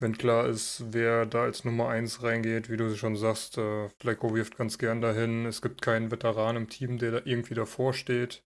[0.00, 4.34] wenn klar ist, wer da als Nummer 1 reingeht, wie du schon sagst, äh, Flacco
[4.34, 5.46] wirft ganz gern dahin.
[5.46, 8.44] Es gibt keinen Veteran im Team, der da irgendwie davor steht.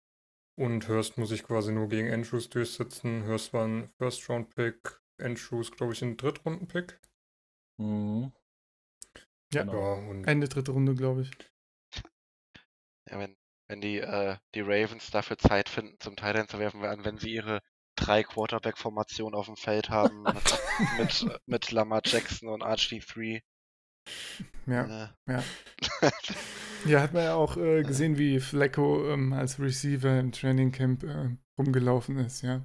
[0.58, 3.26] Und Hurst muss sich quasi nur gegen Andrews durchsetzen.
[3.26, 6.98] Hurst war ein First-Round-Pick, Andrews, glaube ich, ein Drittrunden-Pick.
[7.78, 8.32] Mhm.
[9.52, 9.74] Ja, Genau.
[9.74, 11.30] Ja, und Ende dritte Runde, glaube ich.
[13.08, 13.36] Ja, wenn,
[13.68, 17.32] wenn die, äh, die Ravens dafür Zeit finden, zum Thailand zu werfen, an, wenn sie
[17.32, 17.60] ihre
[17.96, 20.58] drei Quarterback-Formation auf dem Feld haben mit,
[20.98, 23.42] mit, mit Lamar Jackson und RG3.
[24.66, 25.04] Ja.
[25.04, 25.42] Äh, Ja.
[26.84, 31.02] Ja, hat man ja auch äh, gesehen, wie Flecko ähm, als Receiver im Training Camp
[31.02, 32.64] äh, rumgelaufen ist, ja.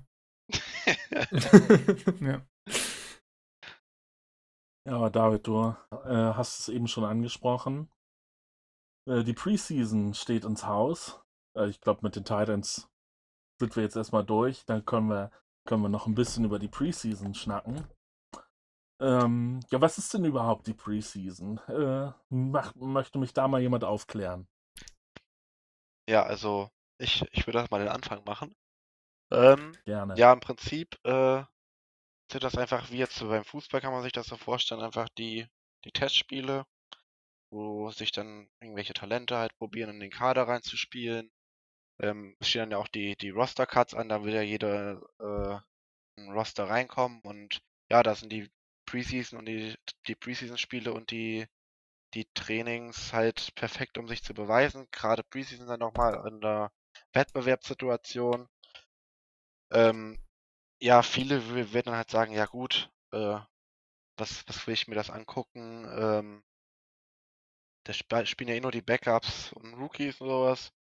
[2.20, 2.46] Ja.
[4.88, 7.90] Ja, David, du äh, hast es eben schon angesprochen.
[9.08, 11.20] Äh, die Preseason steht ins Haus.
[11.56, 12.90] Äh, ich glaube, mit den Titans
[13.60, 14.66] sind wir jetzt erstmal durch.
[14.66, 15.32] Dann können wir,
[15.66, 17.88] können wir noch ein bisschen über die Preseason schnacken.
[19.00, 21.58] Ähm, ja, was ist denn überhaupt die Preseason?
[21.68, 24.48] Äh, mach, möchte mich da mal jemand aufklären?
[26.08, 28.56] ja, also ich, ich würde mal den Anfang machen.
[29.32, 30.16] Ähm, Gerne.
[30.18, 31.44] ja, im Prinzip äh,
[32.32, 35.48] sind das einfach wie jetzt beim Fußball, kann man sich das so vorstellen, einfach die,
[35.86, 36.66] die Testspiele,
[37.52, 41.32] wo sich dann irgendwelche Talente halt probieren, in den Kader reinzuspielen.
[42.02, 45.60] Ähm, es stehen dann ja auch die, die Roster-Cuts an, da will ja jeder äh,
[46.22, 48.50] ein Roster reinkommen und ja, da sind die
[48.86, 49.76] Preseason und die,
[50.08, 51.48] die Preseason-Spiele und die,
[52.14, 54.88] die Trainings halt perfekt, um sich zu beweisen.
[54.92, 56.72] Gerade Preseason dann nochmal in der
[57.14, 58.50] Wettbewerbssituation.
[59.72, 60.20] Ähm,
[60.80, 63.40] ja, viele werden halt sagen, ja gut, äh,
[64.18, 65.86] was, was will ich mir das angucken?
[65.98, 66.44] Ähm,
[67.84, 70.72] da sp spielen ja eh nur die Backups und Rookies und sowas.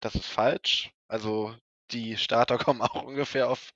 [0.00, 0.92] Das ist falsch.
[1.08, 1.56] Also
[1.90, 3.72] die Starter kommen auch ungefähr auf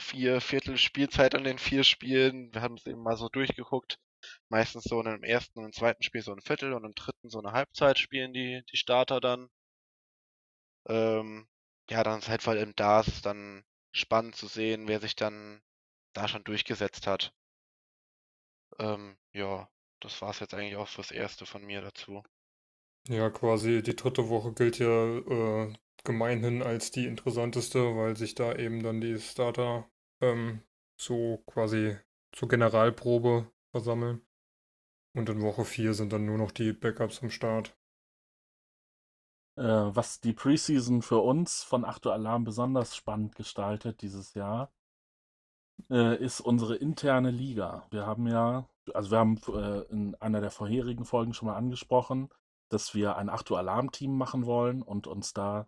[0.00, 2.52] vier Viertel Spielzeit an den vier Spielen.
[2.54, 3.98] Wir haben es eben mal so durchgeguckt.
[4.48, 7.38] Meistens so in einem ersten und zweiten Spiel so ein Viertel und im dritten so
[7.38, 9.48] eine Halbzeit spielen die, die Starter dann.
[10.88, 11.48] Ähm,
[11.90, 15.62] ja, dann ist halt vor allem da ist dann spannend zu sehen, wer sich dann
[16.12, 17.32] da schon durchgesetzt hat.
[18.78, 19.68] Ähm, ja,
[20.00, 22.22] das war's jetzt eigentlich auch fürs Erste von mir dazu.
[23.08, 25.72] Ja, quasi die dritte Woche gilt ja äh,
[26.04, 29.90] gemeinhin als die interessanteste, weil sich da eben dann die Starter
[30.20, 30.62] ähm,
[30.98, 31.96] so quasi
[32.32, 34.20] zur Generalprobe versammeln.
[35.14, 37.76] Und in Woche 4 sind dann nur noch die Backups am Start.
[39.56, 44.72] Äh, was die Preseason für uns von Achtung Alarm besonders spannend gestaltet dieses Jahr,
[45.90, 47.86] äh, ist unsere interne Liga.
[47.90, 52.28] Wir haben ja, also wir haben äh, in einer der vorherigen Folgen schon mal angesprochen,
[52.68, 55.66] dass wir ein Achtung Alarm Team machen wollen und uns da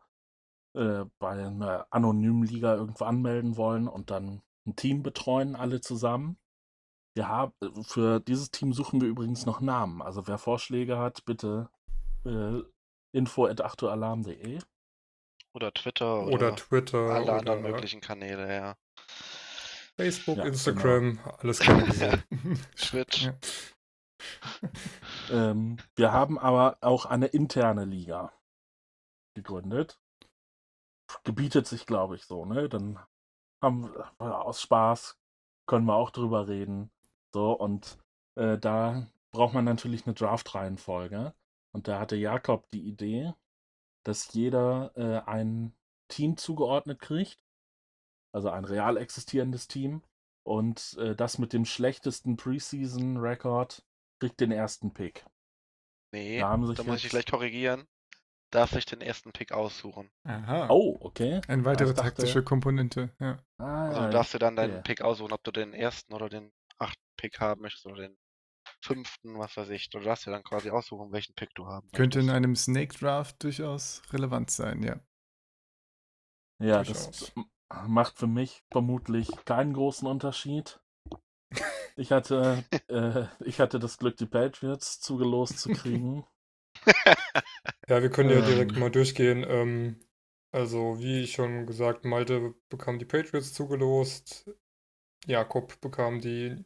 [0.75, 6.39] äh, bei einer anonymen Liga irgendwo anmelden wollen und dann ein Team betreuen, alle zusammen.
[7.15, 7.53] Wir haben,
[7.83, 10.01] für dieses Team suchen wir übrigens noch Namen.
[10.01, 11.69] Also wer Vorschläge hat, bitte
[12.25, 12.61] äh,
[13.13, 14.61] info at achtualarm.de.
[15.55, 18.77] Oder Twitter oder, Oder Twitter alle oder anderen möglichen Kanäle, ja.
[20.03, 22.23] Facebook, Ja, Instagram, alles gerne gesehen.
[22.77, 23.27] Twitch.
[24.63, 24.71] Ja.
[25.31, 28.33] Ähm, wir haben aber auch eine interne Liga
[29.35, 29.99] gegründet.
[31.25, 32.69] Gebietet sich, glaube ich, so, ne?
[32.69, 33.01] Dann
[33.63, 35.19] haben wir äh, aus Spaß
[35.67, 36.91] können wir auch drüber reden.
[37.35, 37.99] So, und
[38.37, 41.35] äh, da braucht man natürlich eine Draft-Reihenfolge.
[41.75, 43.33] Und da hatte Jakob die Idee,
[44.05, 45.75] dass jeder äh, ein
[46.09, 47.43] Team zugeordnet kriegt.
[48.35, 50.03] Also ein real existierendes Team.
[50.45, 53.85] Und äh, das mit dem schlechtesten Preseason-Record
[54.21, 55.25] kriegt den ersten Pick.
[56.13, 57.87] Nee, Da haben sich da muss ich gleich korrigieren.
[58.51, 60.11] Darf sich den ersten Pick aussuchen.
[60.25, 60.69] Aha.
[60.69, 61.41] Oh, okay.
[61.49, 63.43] Eine weitere dachte- taktische Komponente, ja.
[63.59, 64.83] Ah, Also ja, du darfst dir dann deinen okay.
[64.83, 68.19] Pick aussuchen, ob du den ersten oder den achten Pick haben möchtest oder den
[68.83, 69.89] fünften, was weiß ich.
[69.89, 72.37] Du darfst dir dann quasi aussuchen, welchen Pick du haben Könnte in möchtest.
[72.37, 75.01] einem Snake Draft durchaus relevant sein, ja.
[76.61, 77.33] Ja, Durchaus.
[77.33, 77.33] das
[77.87, 80.81] macht für mich vermutlich keinen großen Unterschied.
[81.97, 86.25] Ich hatte, äh, ich hatte das Glück, die Patriots zugelost zu kriegen.
[87.89, 88.79] Ja, wir können ja direkt Ähm.
[88.79, 89.45] mal durchgehen.
[89.47, 90.01] Ähm,
[90.53, 94.49] also, wie schon gesagt, Malte bekam die Patriots zugelost.
[95.27, 96.65] Jakob bekam die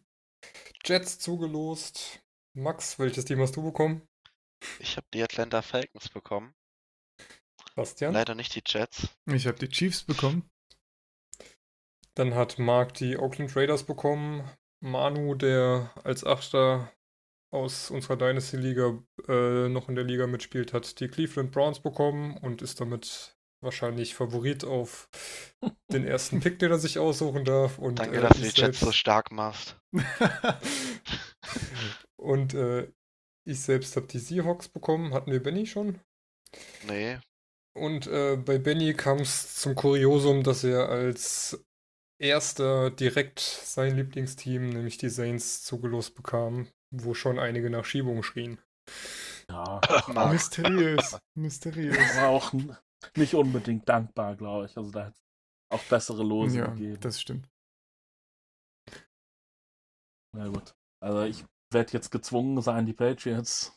[0.84, 2.20] Jets zugelost.
[2.54, 4.02] Max, welches Team hast du bekommen?
[4.78, 6.54] Ich habe die Atlanta Falcons bekommen.
[7.74, 8.14] Bastian?
[8.14, 9.08] Leider nicht die Jets.
[9.26, 10.48] Ich habe die Chiefs bekommen.
[12.16, 14.42] Dann hat Mark die Oakland Raiders bekommen.
[14.80, 16.90] Manu, der als Achter
[17.52, 18.98] aus unserer Dynasty-Liga
[19.28, 24.14] äh, noch in der Liga mitspielt, hat die Cleveland Browns bekommen und ist damit wahrscheinlich
[24.14, 25.08] Favorit auf
[25.92, 27.78] den ersten Pick, den er sich aussuchen darf.
[27.78, 29.76] Und, Danke, äh, dass du die ich Jets so stark machst.
[32.16, 32.90] Und äh,
[33.44, 35.14] ich selbst habe die Seahawks bekommen.
[35.14, 36.00] Hatten wir Benny schon?
[36.88, 37.18] Nee.
[37.74, 41.64] Und äh, bei Benny kam es zum Kuriosum, dass er als
[42.18, 48.58] erster direkt sein Lieblingsteam, nämlich die Saints, zugelost bekam, wo schon einige nach Schiebung schrien.
[49.50, 50.32] Ja, Mark.
[50.32, 51.18] Mysteriös.
[51.34, 52.16] Mysteriös.
[52.16, 52.52] war auch
[53.16, 54.76] nicht unbedingt dankbar, glaube ich.
[54.76, 55.24] Also da hätte es
[55.70, 57.00] auch bessere Lose Ja, gegeben.
[57.00, 57.48] das stimmt.
[60.32, 60.74] Na gut.
[61.00, 63.72] Also ich werde jetzt gezwungen sein, die Patriots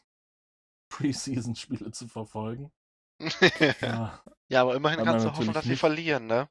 [0.90, 2.72] Preseason-Spiele zu verfolgen.
[3.82, 6.50] Ja, ja, aber immerhin kannst du hoffen, dass sie verlieren, ne?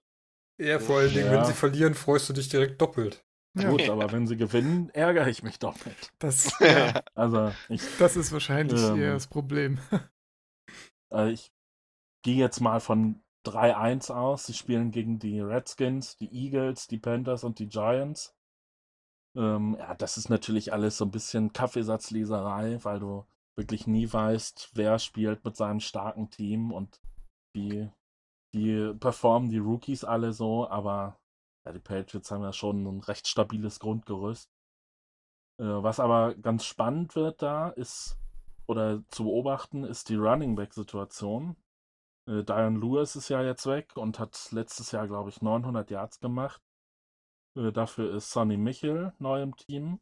[0.61, 1.33] Ja, vor allen Dingen, Ja.
[1.33, 3.25] wenn sie verlieren, freust du dich direkt doppelt.
[3.57, 6.13] Ja, gut, aber wenn sie gewinnen, ärgere ich mich doppelt.
[6.19, 9.01] das, ja, Also ich, das ist wahrscheinlich Ähm.
[9.01, 9.79] eher das Problem.
[11.13, 11.53] äh, ich
[12.25, 14.47] gehe jetzt mal von 3-1 aus.
[14.47, 18.35] Sie spielen gegen die Redskins, die Eagles, die Panthers und die Giants.
[19.37, 23.25] Ähm, ja, das ist natürlich alles so ein bisschen Kaffeesatzleserei, weil du
[23.57, 27.01] wirklich nie weißt, wer spielt mit seinem starken Team und
[27.55, 27.89] wie,
[28.53, 31.19] wie performen die Rookies alle so, aber
[31.67, 34.51] ja, die Patriots haben ja schon ein recht stabiles Grundgerüst.
[35.59, 38.19] Äh, was aber ganz spannend wird da ist,
[38.69, 41.57] oder zu beobachten, ist die Running Back-Situation.
[42.27, 46.21] Äh, Diane Lewis ist ja jetzt weg und hat letztes Jahr, glaube ich, 900 Yards
[46.21, 46.63] gemacht.
[47.57, 50.01] Äh, dafür ist Sonny Michel neu im Team.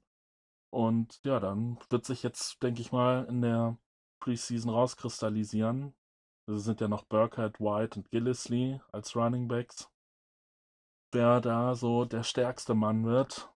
[0.70, 3.78] Und ja, dann wird sich jetzt, denke ich mal, in der
[4.20, 5.94] Preseason rauskristallisieren.
[6.48, 9.90] Es sind ja noch Burkhead, White und Gillisley als Running Backs.
[11.12, 13.52] Wer da so der stärkste Mann wird.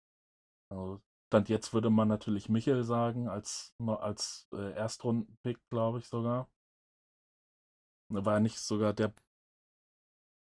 [0.70, 6.48] Also, Stand jetzt würde man natürlich Michel sagen, als, als äh, Erstrunden-Pick, glaube ich sogar.
[8.08, 9.12] War er nicht sogar der.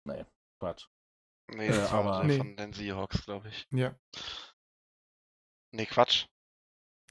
[0.07, 0.25] Nee,
[0.61, 0.87] Quatsch.
[1.49, 2.37] Nee, Äh, das war aber- der Nee.
[2.37, 3.67] von den Seahawks, glaube ich.
[3.71, 3.95] Ja,
[5.73, 6.27] Nee, Quatsch.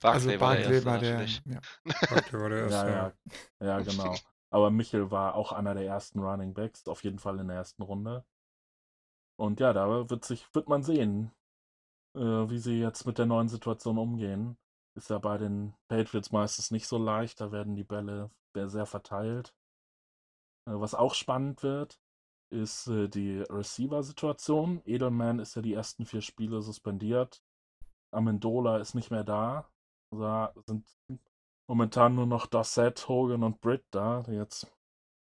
[0.03, 1.13] also Barclay war der Erste war der.
[1.15, 1.43] natürlich.
[1.45, 1.61] Ja.
[2.33, 2.89] War der erste.
[2.89, 3.13] Ja.
[3.61, 4.15] ja, ja, genau.
[4.57, 7.83] Aber Michel war auch einer der ersten Running Backs, auf jeden Fall in der ersten
[7.83, 8.25] Runde.
[9.39, 11.31] Und ja, da wird sich, wird man sehen,
[12.15, 14.57] äh, wie sie jetzt mit der neuen Situation umgehen.
[14.95, 19.55] Ist ja bei den Patriots meistens nicht so leicht, da werden die Bälle sehr, verteilt.
[20.67, 22.01] Äh, was auch spannend wird,
[22.49, 24.81] ist äh, die Receiver-Situation.
[24.87, 27.43] Edelman ist ja die ersten vier Spiele suspendiert.
[28.11, 29.69] Amendola ist nicht mehr da.
[30.13, 30.87] Da sind
[31.69, 34.25] momentan nur noch Dossett, Hogan und Britt da.
[34.29, 34.67] Jetzt,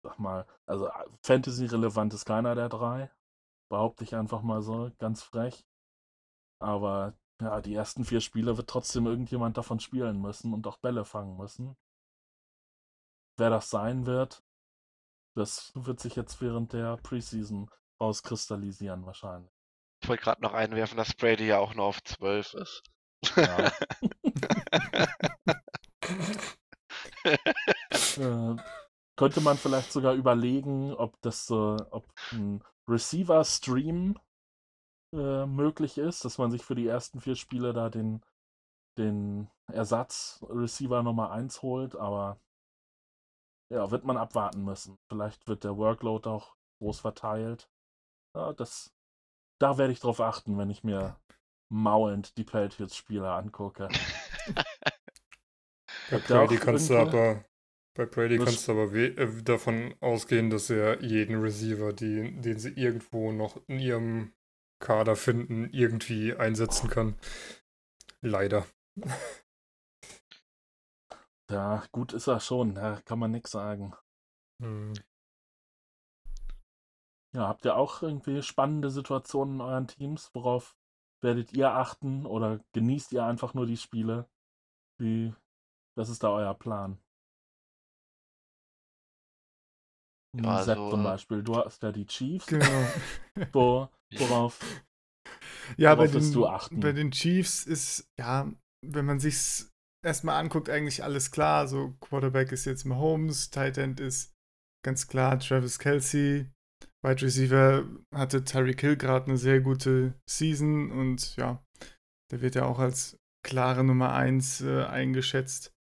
[0.03, 0.89] sag mal, also
[1.23, 3.09] Fantasy-relevant ist keiner der drei.
[3.69, 5.65] Behaupte ich einfach mal so, ganz frech.
[6.59, 11.03] Aber ja, die ersten vier Spiele wird trotzdem irgendjemand davon spielen müssen und auch Bälle
[11.05, 11.75] fangen müssen.
[13.37, 14.43] Wer das sein wird,
[15.35, 17.69] das wird sich jetzt während der Preseason
[17.99, 19.51] rauskristallisieren wahrscheinlich.
[20.01, 22.83] Ich wollte gerade noch einwerfen, dass Brady ja auch nur auf 12 ist.
[23.35, 23.71] Ja.
[28.17, 28.55] äh,
[29.17, 34.19] könnte man vielleicht sogar überlegen, ob das so, ob ein Receiver-Stream
[35.13, 38.21] äh, möglich ist, dass man sich für die ersten vier Spiele da den,
[38.97, 42.39] den Ersatz-Receiver Nummer 1 holt, aber
[43.71, 44.97] ja, wird man abwarten müssen.
[45.07, 47.69] Vielleicht wird der Workload auch groß verteilt.
[48.35, 48.93] Ja, das,
[49.59, 51.19] da werde ich drauf achten, wenn ich mir
[51.69, 53.87] maulend die Patriots-Spieler angucke.
[56.09, 57.45] Bei Brady kannst du aber,
[57.95, 62.59] bei Brady Was- kannst du aber äh, davon ausgehen, dass er jeden Receiver, die, den
[62.59, 64.33] sie irgendwo noch in ihrem
[64.79, 67.15] Kader finden, irgendwie einsetzen kann.
[68.21, 68.65] Leider.
[71.49, 73.93] Ja, gut ist er schon, da kann man nichts sagen.
[74.61, 74.93] Hm.
[77.35, 80.31] Ja, habt ihr auch irgendwie spannende Situationen in euren Teams?
[80.33, 80.75] Worauf
[81.21, 84.27] werdet ihr achten oder genießt ihr einfach nur die Spiele?
[84.99, 85.33] Wie,
[85.95, 86.97] was ist da euer Plan?
[90.35, 92.47] Ja, Sepp also, zum äh, Beispiel, du hast ja die Chiefs.
[92.47, 92.87] Genau.
[93.53, 94.59] Wo, worauf?
[95.77, 96.79] Ja, bei Worauf wirst den, du achten?
[96.79, 98.51] bei den Chiefs ist, ja,
[98.85, 99.73] wenn man sich's
[100.03, 101.67] erstmal anguckt, eigentlich alles klar.
[101.67, 104.33] So, Quarterback ist jetzt Mahomes, Tight End ist
[104.83, 106.51] ganz klar Travis Kelsey.
[107.01, 111.63] Wide Receiver hatte Tyreek Hill gerade eine sehr gute Season und ja,
[112.31, 115.74] der wird ja auch als klare Nummer 1 äh, eingeschätzt.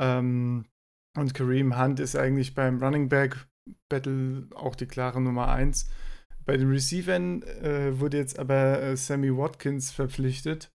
[0.00, 0.64] Ähm,
[1.16, 3.46] und Kareem Hunt ist eigentlich beim Running Back
[3.88, 5.88] Battle auch die klare Nummer 1.
[6.46, 10.72] Bei den Receivern äh, wurde jetzt aber äh, Sammy Watkins verpflichtet.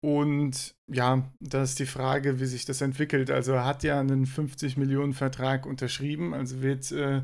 [0.00, 3.30] Und ja, da ist die Frage, wie sich das entwickelt.
[3.30, 7.22] Also er hat ja einen 50 Millionen Vertrag unterschrieben, also wird äh,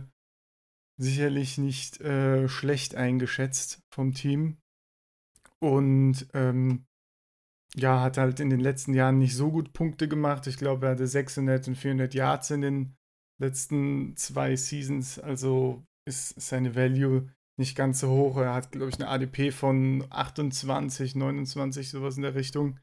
[1.01, 4.59] sicherlich nicht äh, schlecht eingeschätzt vom Team.
[5.61, 6.85] Und ähm,
[7.77, 10.47] ja, hat halt in den letzten Jahren nicht so gut Punkte gemacht.
[10.47, 12.97] Ich glaube, er hatte 600 und 400 Yards in den
[13.41, 15.19] letzten zwei Seasons.
[15.19, 18.37] Also ist seine Value nicht ganz so hoch.
[18.37, 22.79] Er hat, glaube ich, eine ADP von 28, 29, sowas in der Richtung.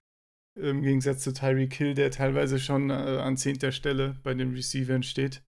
[0.59, 5.03] Im Gegensatz zu Tyreek Hill, der teilweise schon äh, an zehnter Stelle bei den Receivern
[5.03, 5.43] steht.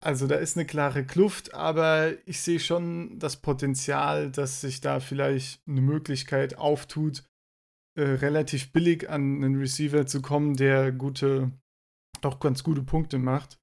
[0.00, 5.00] Also da ist eine klare Kluft, aber ich sehe schon das Potenzial, dass sich da
[5.00, 7.27] vielleicht eine Möglichkeit auftut,
[7.98, 11.50] äh, relativ billig an einen Receiver zu kommen, der gute,
[12.22, 13.58] auch ganz gute Punkte macht.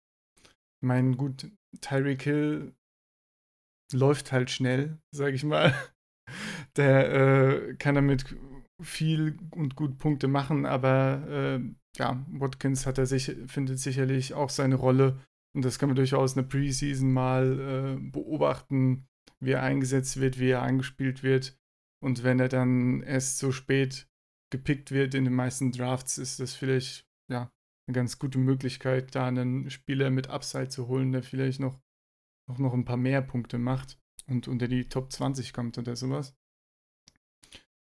[0.46, 2.76] Ich meine, gut, Tyreek Hill
[3.94, 5.74] läuft halt schnell, sage ich mal.
[6.76, 8.26] Der äh, kann damit
[8.84, 11.60] viel und gut Punkte machen, aber äh,
[11.98, 15.22] ja, Watkins hat er sich, findet sicherlich auch seine Rolle
[15.56, 17.60] und das kann man durchaus in der Preseason mal
[17.98, 19.08] äh, beobachten,
[19.40, 21.58] wie er eingesetzt wird, wie er angespielt wird.
[22.04, 24.10] Und wenn er dann erst so spät
[24.52, 27.52] gepickt wird in den meisten Drafts, ist das vielleicht ja
[27.88, 31.80] eine ganz gute Möglichkeit, da einen Spieler mit Upside zu holen, der vielleicht noch,
[32.48, 36.36] noch, noch ein paar mehr Punkte macht und unter die Top 20 kommt oder sowas.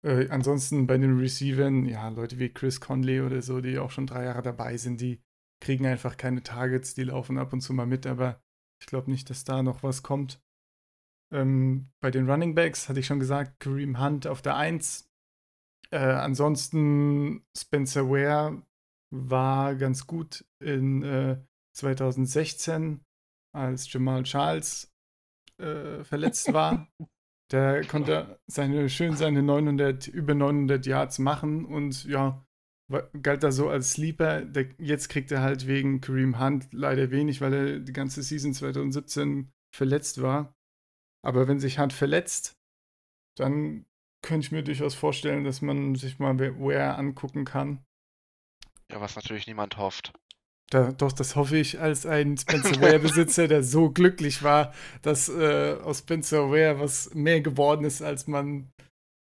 [0.03, 4.07] Äh, ansonsten bei den Receivern, ja, Leute wie Chris Conley oder so, die auch schon
[4.07, 5.21] drei Jahre dabei sind, die
[5.59, 8.41] kriegen einfach keine Targets, die laufen ab und zu mal mit, aber
[8.79, 10.41] ich glaube nicht, dass da noch was kommt.
[11.31, 15.06] Ähm, bei den Running Backs hatte ich schon gesagt, Kareem Hunt auf der 1.
[15.91, 18.61] Äh, ansonsten Spencer Ware
[19.11, 21.37] war ganz gut in äh,
[21.75, 23.01] 2016,
[23.55, 24.91] als Jamal Charles
[25.59, 26.87] äh, verletzt war.
[27.51, 32.45] Der konnte seine, schön seine 900, über 900 Yards machen und ja,
[33.21, 34.41] galt da so als Sleeper.
[34.41, 38.53] Der, jetzt kriegt er halt wegen Kareem Hunt leider wenig, weil er die ganze Season
[38.53, 40.53] 2017 verletzt war.
[41.25, 42.57] Aber wenn sich Hunt verletzt,
[43.37, 43.85] dann
[44.21, 47.83] könnte ich mir durchaus vorstellen, dass man sich mal Ware angucken kann.
[48.91, 50.13] Ja, was natürlich niemand hofft.
[50.69, 55.77] Da, doch, das hoffe ich als ein Spencer Ware-Besitzer, der so glücklich war, dass äh,
[55.81, 58.69] aus Spencer Ware was mehr geworden ist, als man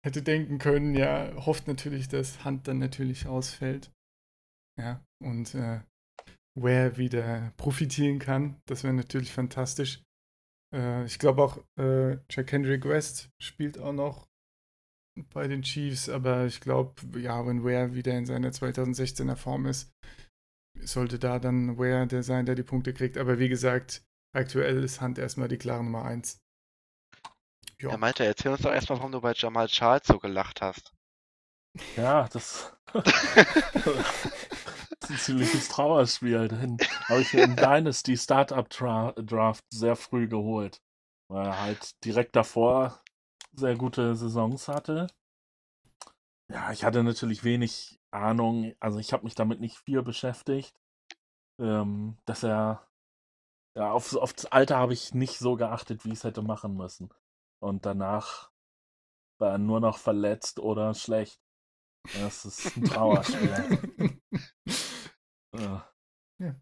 [0.04, 3.90] hätte denken können, ja, hofft natürlich, dass Hand dann natürlich ausfällt.
[4.78, 5.80] Ja, und äh,
[6.56, 8.60] Ware wieder profitieren kann.
[8.66, 10.02] Das wäre natürlich fantastisch.
[10.74, 14.28] Äh, ich glaube auch, äh, Jack Hendrick West spielt auch noch
[15.32, 19.92] bei den Chiefs, aber ich glaube, ja, wenn Ware wieder in seiner 2016er Form ist,
[20.80, 23.16] sollte da dann Ware der sein, der die Punkte kriegt.
[23.16, 24.02] Aber wie gesagt,
[24.34, 26.40] aktuell ist Hand erstmal die klare Nummer 1.
[27.80, 27.90] Ja.
[27.90, 30.92] Er meinte, erzähl uns doch erstmal, warum du bei Jamal Charles so gelacht hast.
[31.96, 33.04] Ja, das, das
[35.02, 36.48] ist ein ziemliches Trauerspiel.
[36.48, 40.80] Den habe ich im Dynasty Startup Draft sehr früh geholt.
[41.28, 43.02] Weil er halt direkt davor
[43.56, 45.06] sehr gute Saisons hatte.
[46.50, 50.74] Ja, ich hatte natürlich wenig Ahnung, also ich habe mich damit nicht viel beschäftigt.
[51.60, 52.88] Ähm, dass er,
[53.76, 57.10] ja, aufs, aufs Alter habe ich nicht so geachtet, wie ich es hätte machen müssen.
[57.62, 58.50] Und danach
[59.38, 61.40] war er nur noch verletzt oder schlecht.
[62.12, 64.20] Das ist ein Trauerspiel.
[65.56, 65.94] ja.
[66.38, 66.56] ja.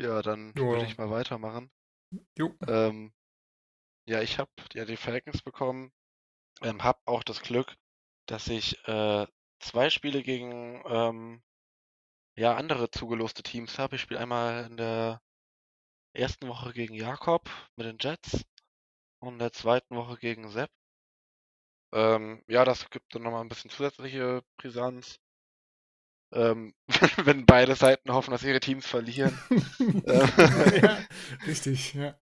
[0.00, 0.68] Ja, dann jo.
[0.68, 1.70] würde ich mal weitermachen.
[2.38, 2.54] Jo.
[2.66, 3.12] Ähm,
[4.10, 5.92] ja, ich habe ja die Falcons bekommen.
[6.62, 7.76] Ähm, habe auch das Glück,
[8.26, 9.26] dass ich äh,
[9.60, 11.42] zwei Spiele gegen ähm,
[12.36, 13.96] ja andere zugeloste Teams habe.
[13.96, 15.22] Ich spiele einmal in der
[16.12, 18.44] ersten Woche gegen Jakob mit den Jets
[19.20, 20.70] und in der zweiten Woche gegen Sepp.
[21.92, 25.20] Ähm, ja, das gibt dann nochmal ein bisschen zusätzliche Brisanz.
[26.32, 26.74] Ähm,
[27.24, 29.38] wenn beide Seiten hoffen, dass ihre Teams verlieren.
[30.06, 30.98] ja,
[31.46, 32.18] richtig, ja.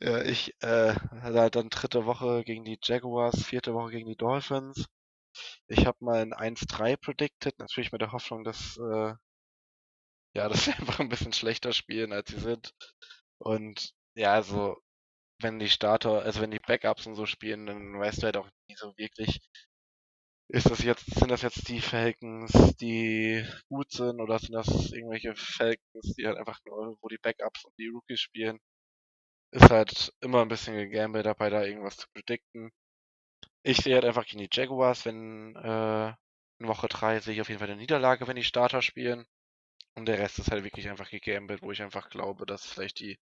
[0.00, 0.94] Ja, ich äh,
[1.50, 4.86] dann dritte Woche gegen die Jaguars, vierte Woche gegen die Dolphins.
[5.68, 9.14] Ich habe mal ein 1-3 predicted, natürlich mit der Hoffnung, dass äh,
[10.34, 12.74] ja, dass sie einfach ein bisschen schlechter spielen, als sie sind.
[13.38, 14.76] Und ja, also
[15.40, 18.48] wenn die Starter, also wenn die Backups und so spielen, dann weißt du halt auch
[18.68, 19.40] nie so wirklich,
[20.48, 25.34] ist das jetzt, sind das jetzt die Falcons, die gut sind, oder sind das irgendwelche
[25.36, 28.58] Falcons, die halt einfach nur, wo die Backups und die Rookies spielen?
[29.50, 32.70] Ist halt immer ein bisschen gegambelt dabei, da irgendwas zu predikten.
[33.62, 36.08] Ich sehe halt einfach gegen die Jaguars, wenn äh,
[36.60, 39.26] in Woche 3 sehe ich auf jeden Fall eine Niederlage, wenn die Starter spielen.
[39.96, 43.18] Und der Rest ist halt wirklich einfach gegambelt, wo ich einfach glaube, dass vielleicht die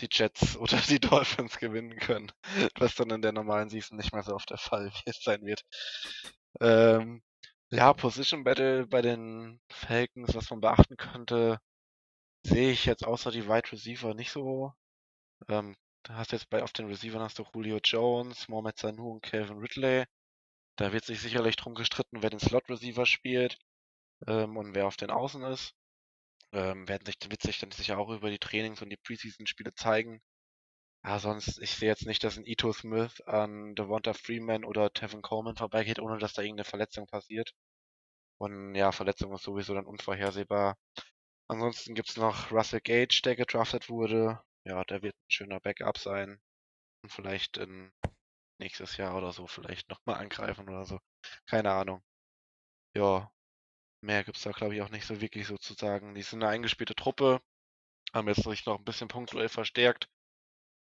[0.00, 2.32] die Jets oder die Dolphins gewinnen können,
[2.78, 4.90] was dann in der normalen Season nicht mehr so oft der Fall
[5.22, 5.62] sein wird.
[6.60, 7.22] Ähm,
[7.70, 11.58] ja, Position Battle bei den Falcons, was man beachten könnte.
[12.46, 14.72] sehe ich jetzt außer die Wide Receiver nicht so.
[15.48, 15.76] Ähm,
[16.08, 20.04] hast jetzt bei auf den Receivern hast du Julio Jones, Mohamed Sanu und Calvin Ridley.
[20.76, 23.58] Da wird sich sicherlich drum gestritten, wer den Slot Receiver spielt
[24.26, 25.74] ähm, und wer auf den Außen ist.
[26.52, 30.20] Ähm, werden sich, wird sich dann sicher auch über die Trainings und die Preseason-Spiele zeigen.
[31.04, 35.22] Ja, sonst, ich sehe jetzt nicht, dass ein Ito Smith an Devonta Freeman oder Tevin
[35.22, 37.52] Coleman vorbeigeht, ohne dass da irgendeine Verletzung passiert.
[38.38, 40.76] Und ja, Verletzung ist sowieso dann unvorhersehbar.
[41.48, 44.40] Ansonsten gibt's noch Russell Gage, der gedraftet wurde.
[44.66, 46.40] Ja, der wird ein schöner Backup sein.
[47.02, 47.92] Und vielleicht in
[48.58, 50.98] nächstes Jahr oder so vielleicht nochmal angreifen oder so.
[51.46, 52.02] Keine Ahnung.
[52.96, 53.30] Ja,
[54.02, 56.14] mehr gibt's da glaube ich auch nicht so wirklich so zu sagen.
[56.14, 57.40] Die sind eine eingespielte Truppe,
[58.14, 60.08] haben jetzt sich noch ein bisschen punktuell verstärkt.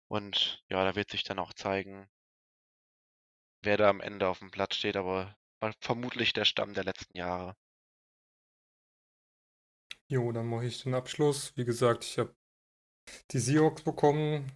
[0.08, 2.08] Und ja, da wird sich dann auch zeigen,
[3.62, 5.36] wer da am Ende auf dem Platz steht, aber
[5.80, 7.56] vermutlich der Stamm der letzten Jahre.
[10.08, 11.56] Jo, dann mache ich den Abschluss.
[11.56, 12.34] Wie gesagt, ich habe
[13.30, 14.52] die Seahawks bekommen.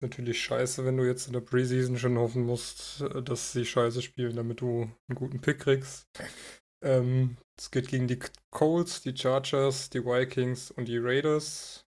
[0.00, 4.02] Natürlich scheiße, wenn du jetzt in der Preseason schon hoffen musst, äh, dass sie scheiße
[4.02, 6.08] spielen, damit du einen guten Pick kriegst.
[6.82, 8.18] Ähm, es geht gegen die
[8.50, 11.86] Colts, die Chargers, die Vikings und die Raiders.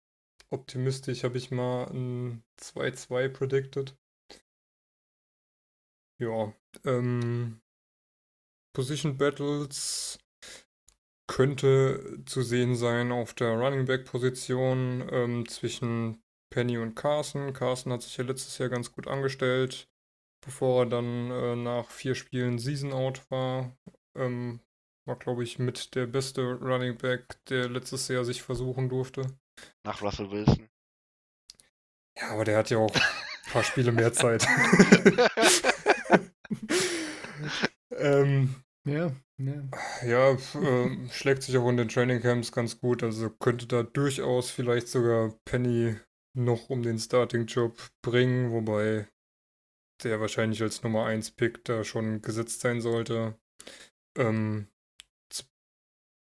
[0.50, 3.94] Optimistisch habe ich mal ein 2-2 predicted.
[6.18, 6.52] Ja,
[6.84, 7.60] ähm,
[8.72, 10.18] Position Battles
[11.28, 16.20] könnte zu sehen sein auf der Running Back Position ähm, zwischen
[16.50, 17.52] Penny und Carson.
[17.52, 19.88] Carson hat sich ja letztes Jahr ganz gut angestellt,
[20.44, 23.76] bevor er dann äh, nach vier Spielen Season Out war.
[24.16, 24.60] Ähm,
[25.06, 29.26] war, glaube ich, mit der beste Running Back, der letztes Jahr sich versuchen durfte.
[29.84, 30.68] Nach Russell Wilson.
[32.18, 33.02] Ja, aber der hat ja auch ein
[33.52, 34.46] paar Spiele mehr Zeit.
[37.90, 38.54] ähm,
[38.84, 39.12] Ja,
[40.04, 40.32] ja.
[40.32, 43.02] äh, schlägt sich auch in den Training Camps ganz gut.
[43.02, 45.96] Also könnte da durchaus vielleicht sogar Penny
[46.34, 49.08] noch um den Starting-Job bringen, wobei
[50.02, 53.38] der wahrscheinlich als Nummer 1 Pick da schon gesetzt sein sollte.
[54.16, 54.68] Ähm,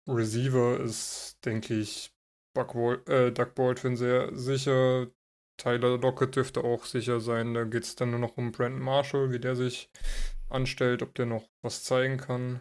[0.07, 2.15] Receiver ist, denke ich,
[2.55, 5.11] Buck Wal äh, Doug Baldwin sehr sicher.
[5.59, 7.55] Tyler Lockett dürfte auch sicher sein.
[7.55, 9.91] Da geht es dann nur noch um Brandon Marshall, wie der sich
[10.51, 12.61] anstellt, ob der noch was zeigen kann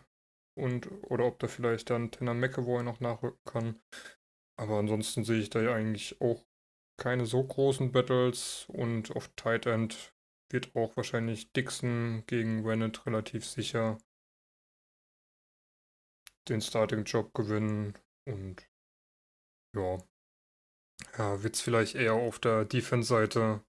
[0.55, 3.81] und oder ob da vielleicht dann Tanner McAvoy noch nachrücken kann.
[4.57, 6.45] Aber ansonsten sehe ich da ja eigentlich auch
[6.97, 10.13] keine so großen Battles und auf Tight End
[10.51, 13.97] wird auch wahrscheinlich Dixon gegen Wennett relativ sicher
[16.47, 18.69] den Starting-Job gewinnen und
[19.75, 19.97] ja,
[21.17, 23.65] ja wird es vielleicht eher auf der Defense-Seite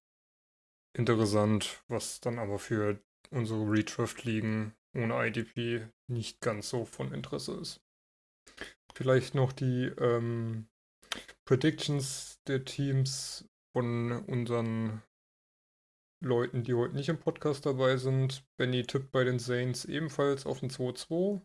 [0.95, 7.81] interessant, was dann aber für unsere Redraft-Ligen ohne IDP nicht ganz so von Interesse ist.
[8.93, 10.67] Vielleicht noch die ähm,
[11.45, 15.03] Predictions der Teams von unseren
[16.23, 18.43] Leuten, die heute nicht im Podcast dabei sind.
[18.57, 21.41] Benny tippt bei den Saints ebenfalls auf ein 2-2.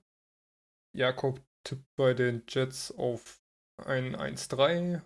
[0.96, 3.42] Jakob tippt bei den Jets auf
[3.76, 5.02] ein 1-3.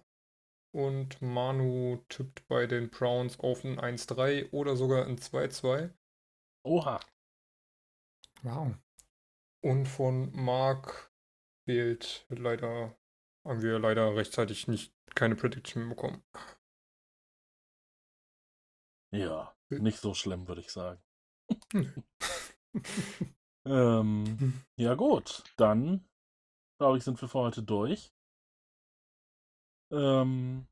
[0.72, 5.90] Und Manu tippt bei den Browns auf ein 1-3 oder sogar ein 2-2.
[6.64, 7.00] Oha.
[8.42, 8.74] Wow.
[9.62, 11.12] Und von Mark
[11.64, 12.96] fehlt leider,
[13.44, 16.22] haben wir leider rechtzeitig nicht keine Prediction bekommen.
[19.12, 21.02] Ja, nicht so schlimm, würde ich sagen.
[23.66, 24.62] Ähm, Hm.
[24.76, 26.08] ja gut, dann
[26.78, 28.12] glaube ich, sind wir für heute durch.
[29.90, 30.66] Ähm,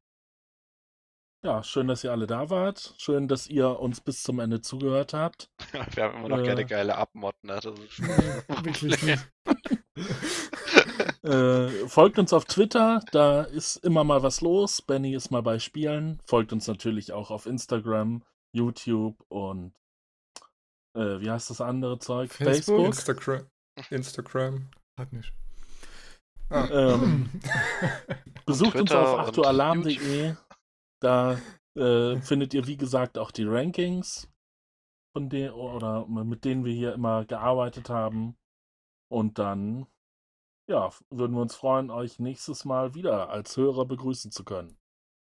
[1.45, 2.95] ja, schön, dass ihr alle da wart.
[2.99, 5.49] Schön, dass ihr uns bis zum Ende zugehört habt.
[5.95, 6.45] Wir haben immer noch Äh.
[6.45, 7.61] gerne geile Abmod, ne?
[7.63, 9.27] Das ist Nee, wirklich nicht.
[11.23, 14.83] Äh, folgt uns auf Twitter, da ist immer mal was los.
[14.83, 16.21] Benny ist mal bei Spielen.
[16.27, 18.23] Folgt uns natürlich auch auf Instagram,
[18.55, 19.73] YouTube und
[20.95, 22.31] äh, wie heißt das andere Zeug?
[22.31, 22.85] Facebook?
[22.85, 23.47] Instagram.
[23.89, 24.69] Instagram.
[25.01, 25.33] Hat nicht.
[26.51, 27.31] Ah, Ähm,
[28.45, 30.35] Besucht uns auf und achtualarm.de.
[31.01, 31.39] Da
[31.77, 34.29] äh, findet ihr, wie gesagt, auch die Rankings,
[35.13, 38.37] von denen oder mit denen wir hier immer gearbeitet haben.
[39.11, 39.87] Und dann,
[40.69, 44.79] ja, würden wir uns freuen, euch nächstes Mal wieder als Hörer begrüßen zu können.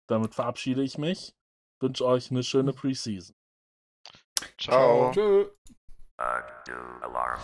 [0.08, 1.34] Damit verabschiede ich mich.
[1.80, 3.34] Wünsche euch eine schöne Preseason.
[4.58, 5.10] Ciao.
[5.12, 5.50] Tschö.
[6.18, 7.40] Uh, do alarm.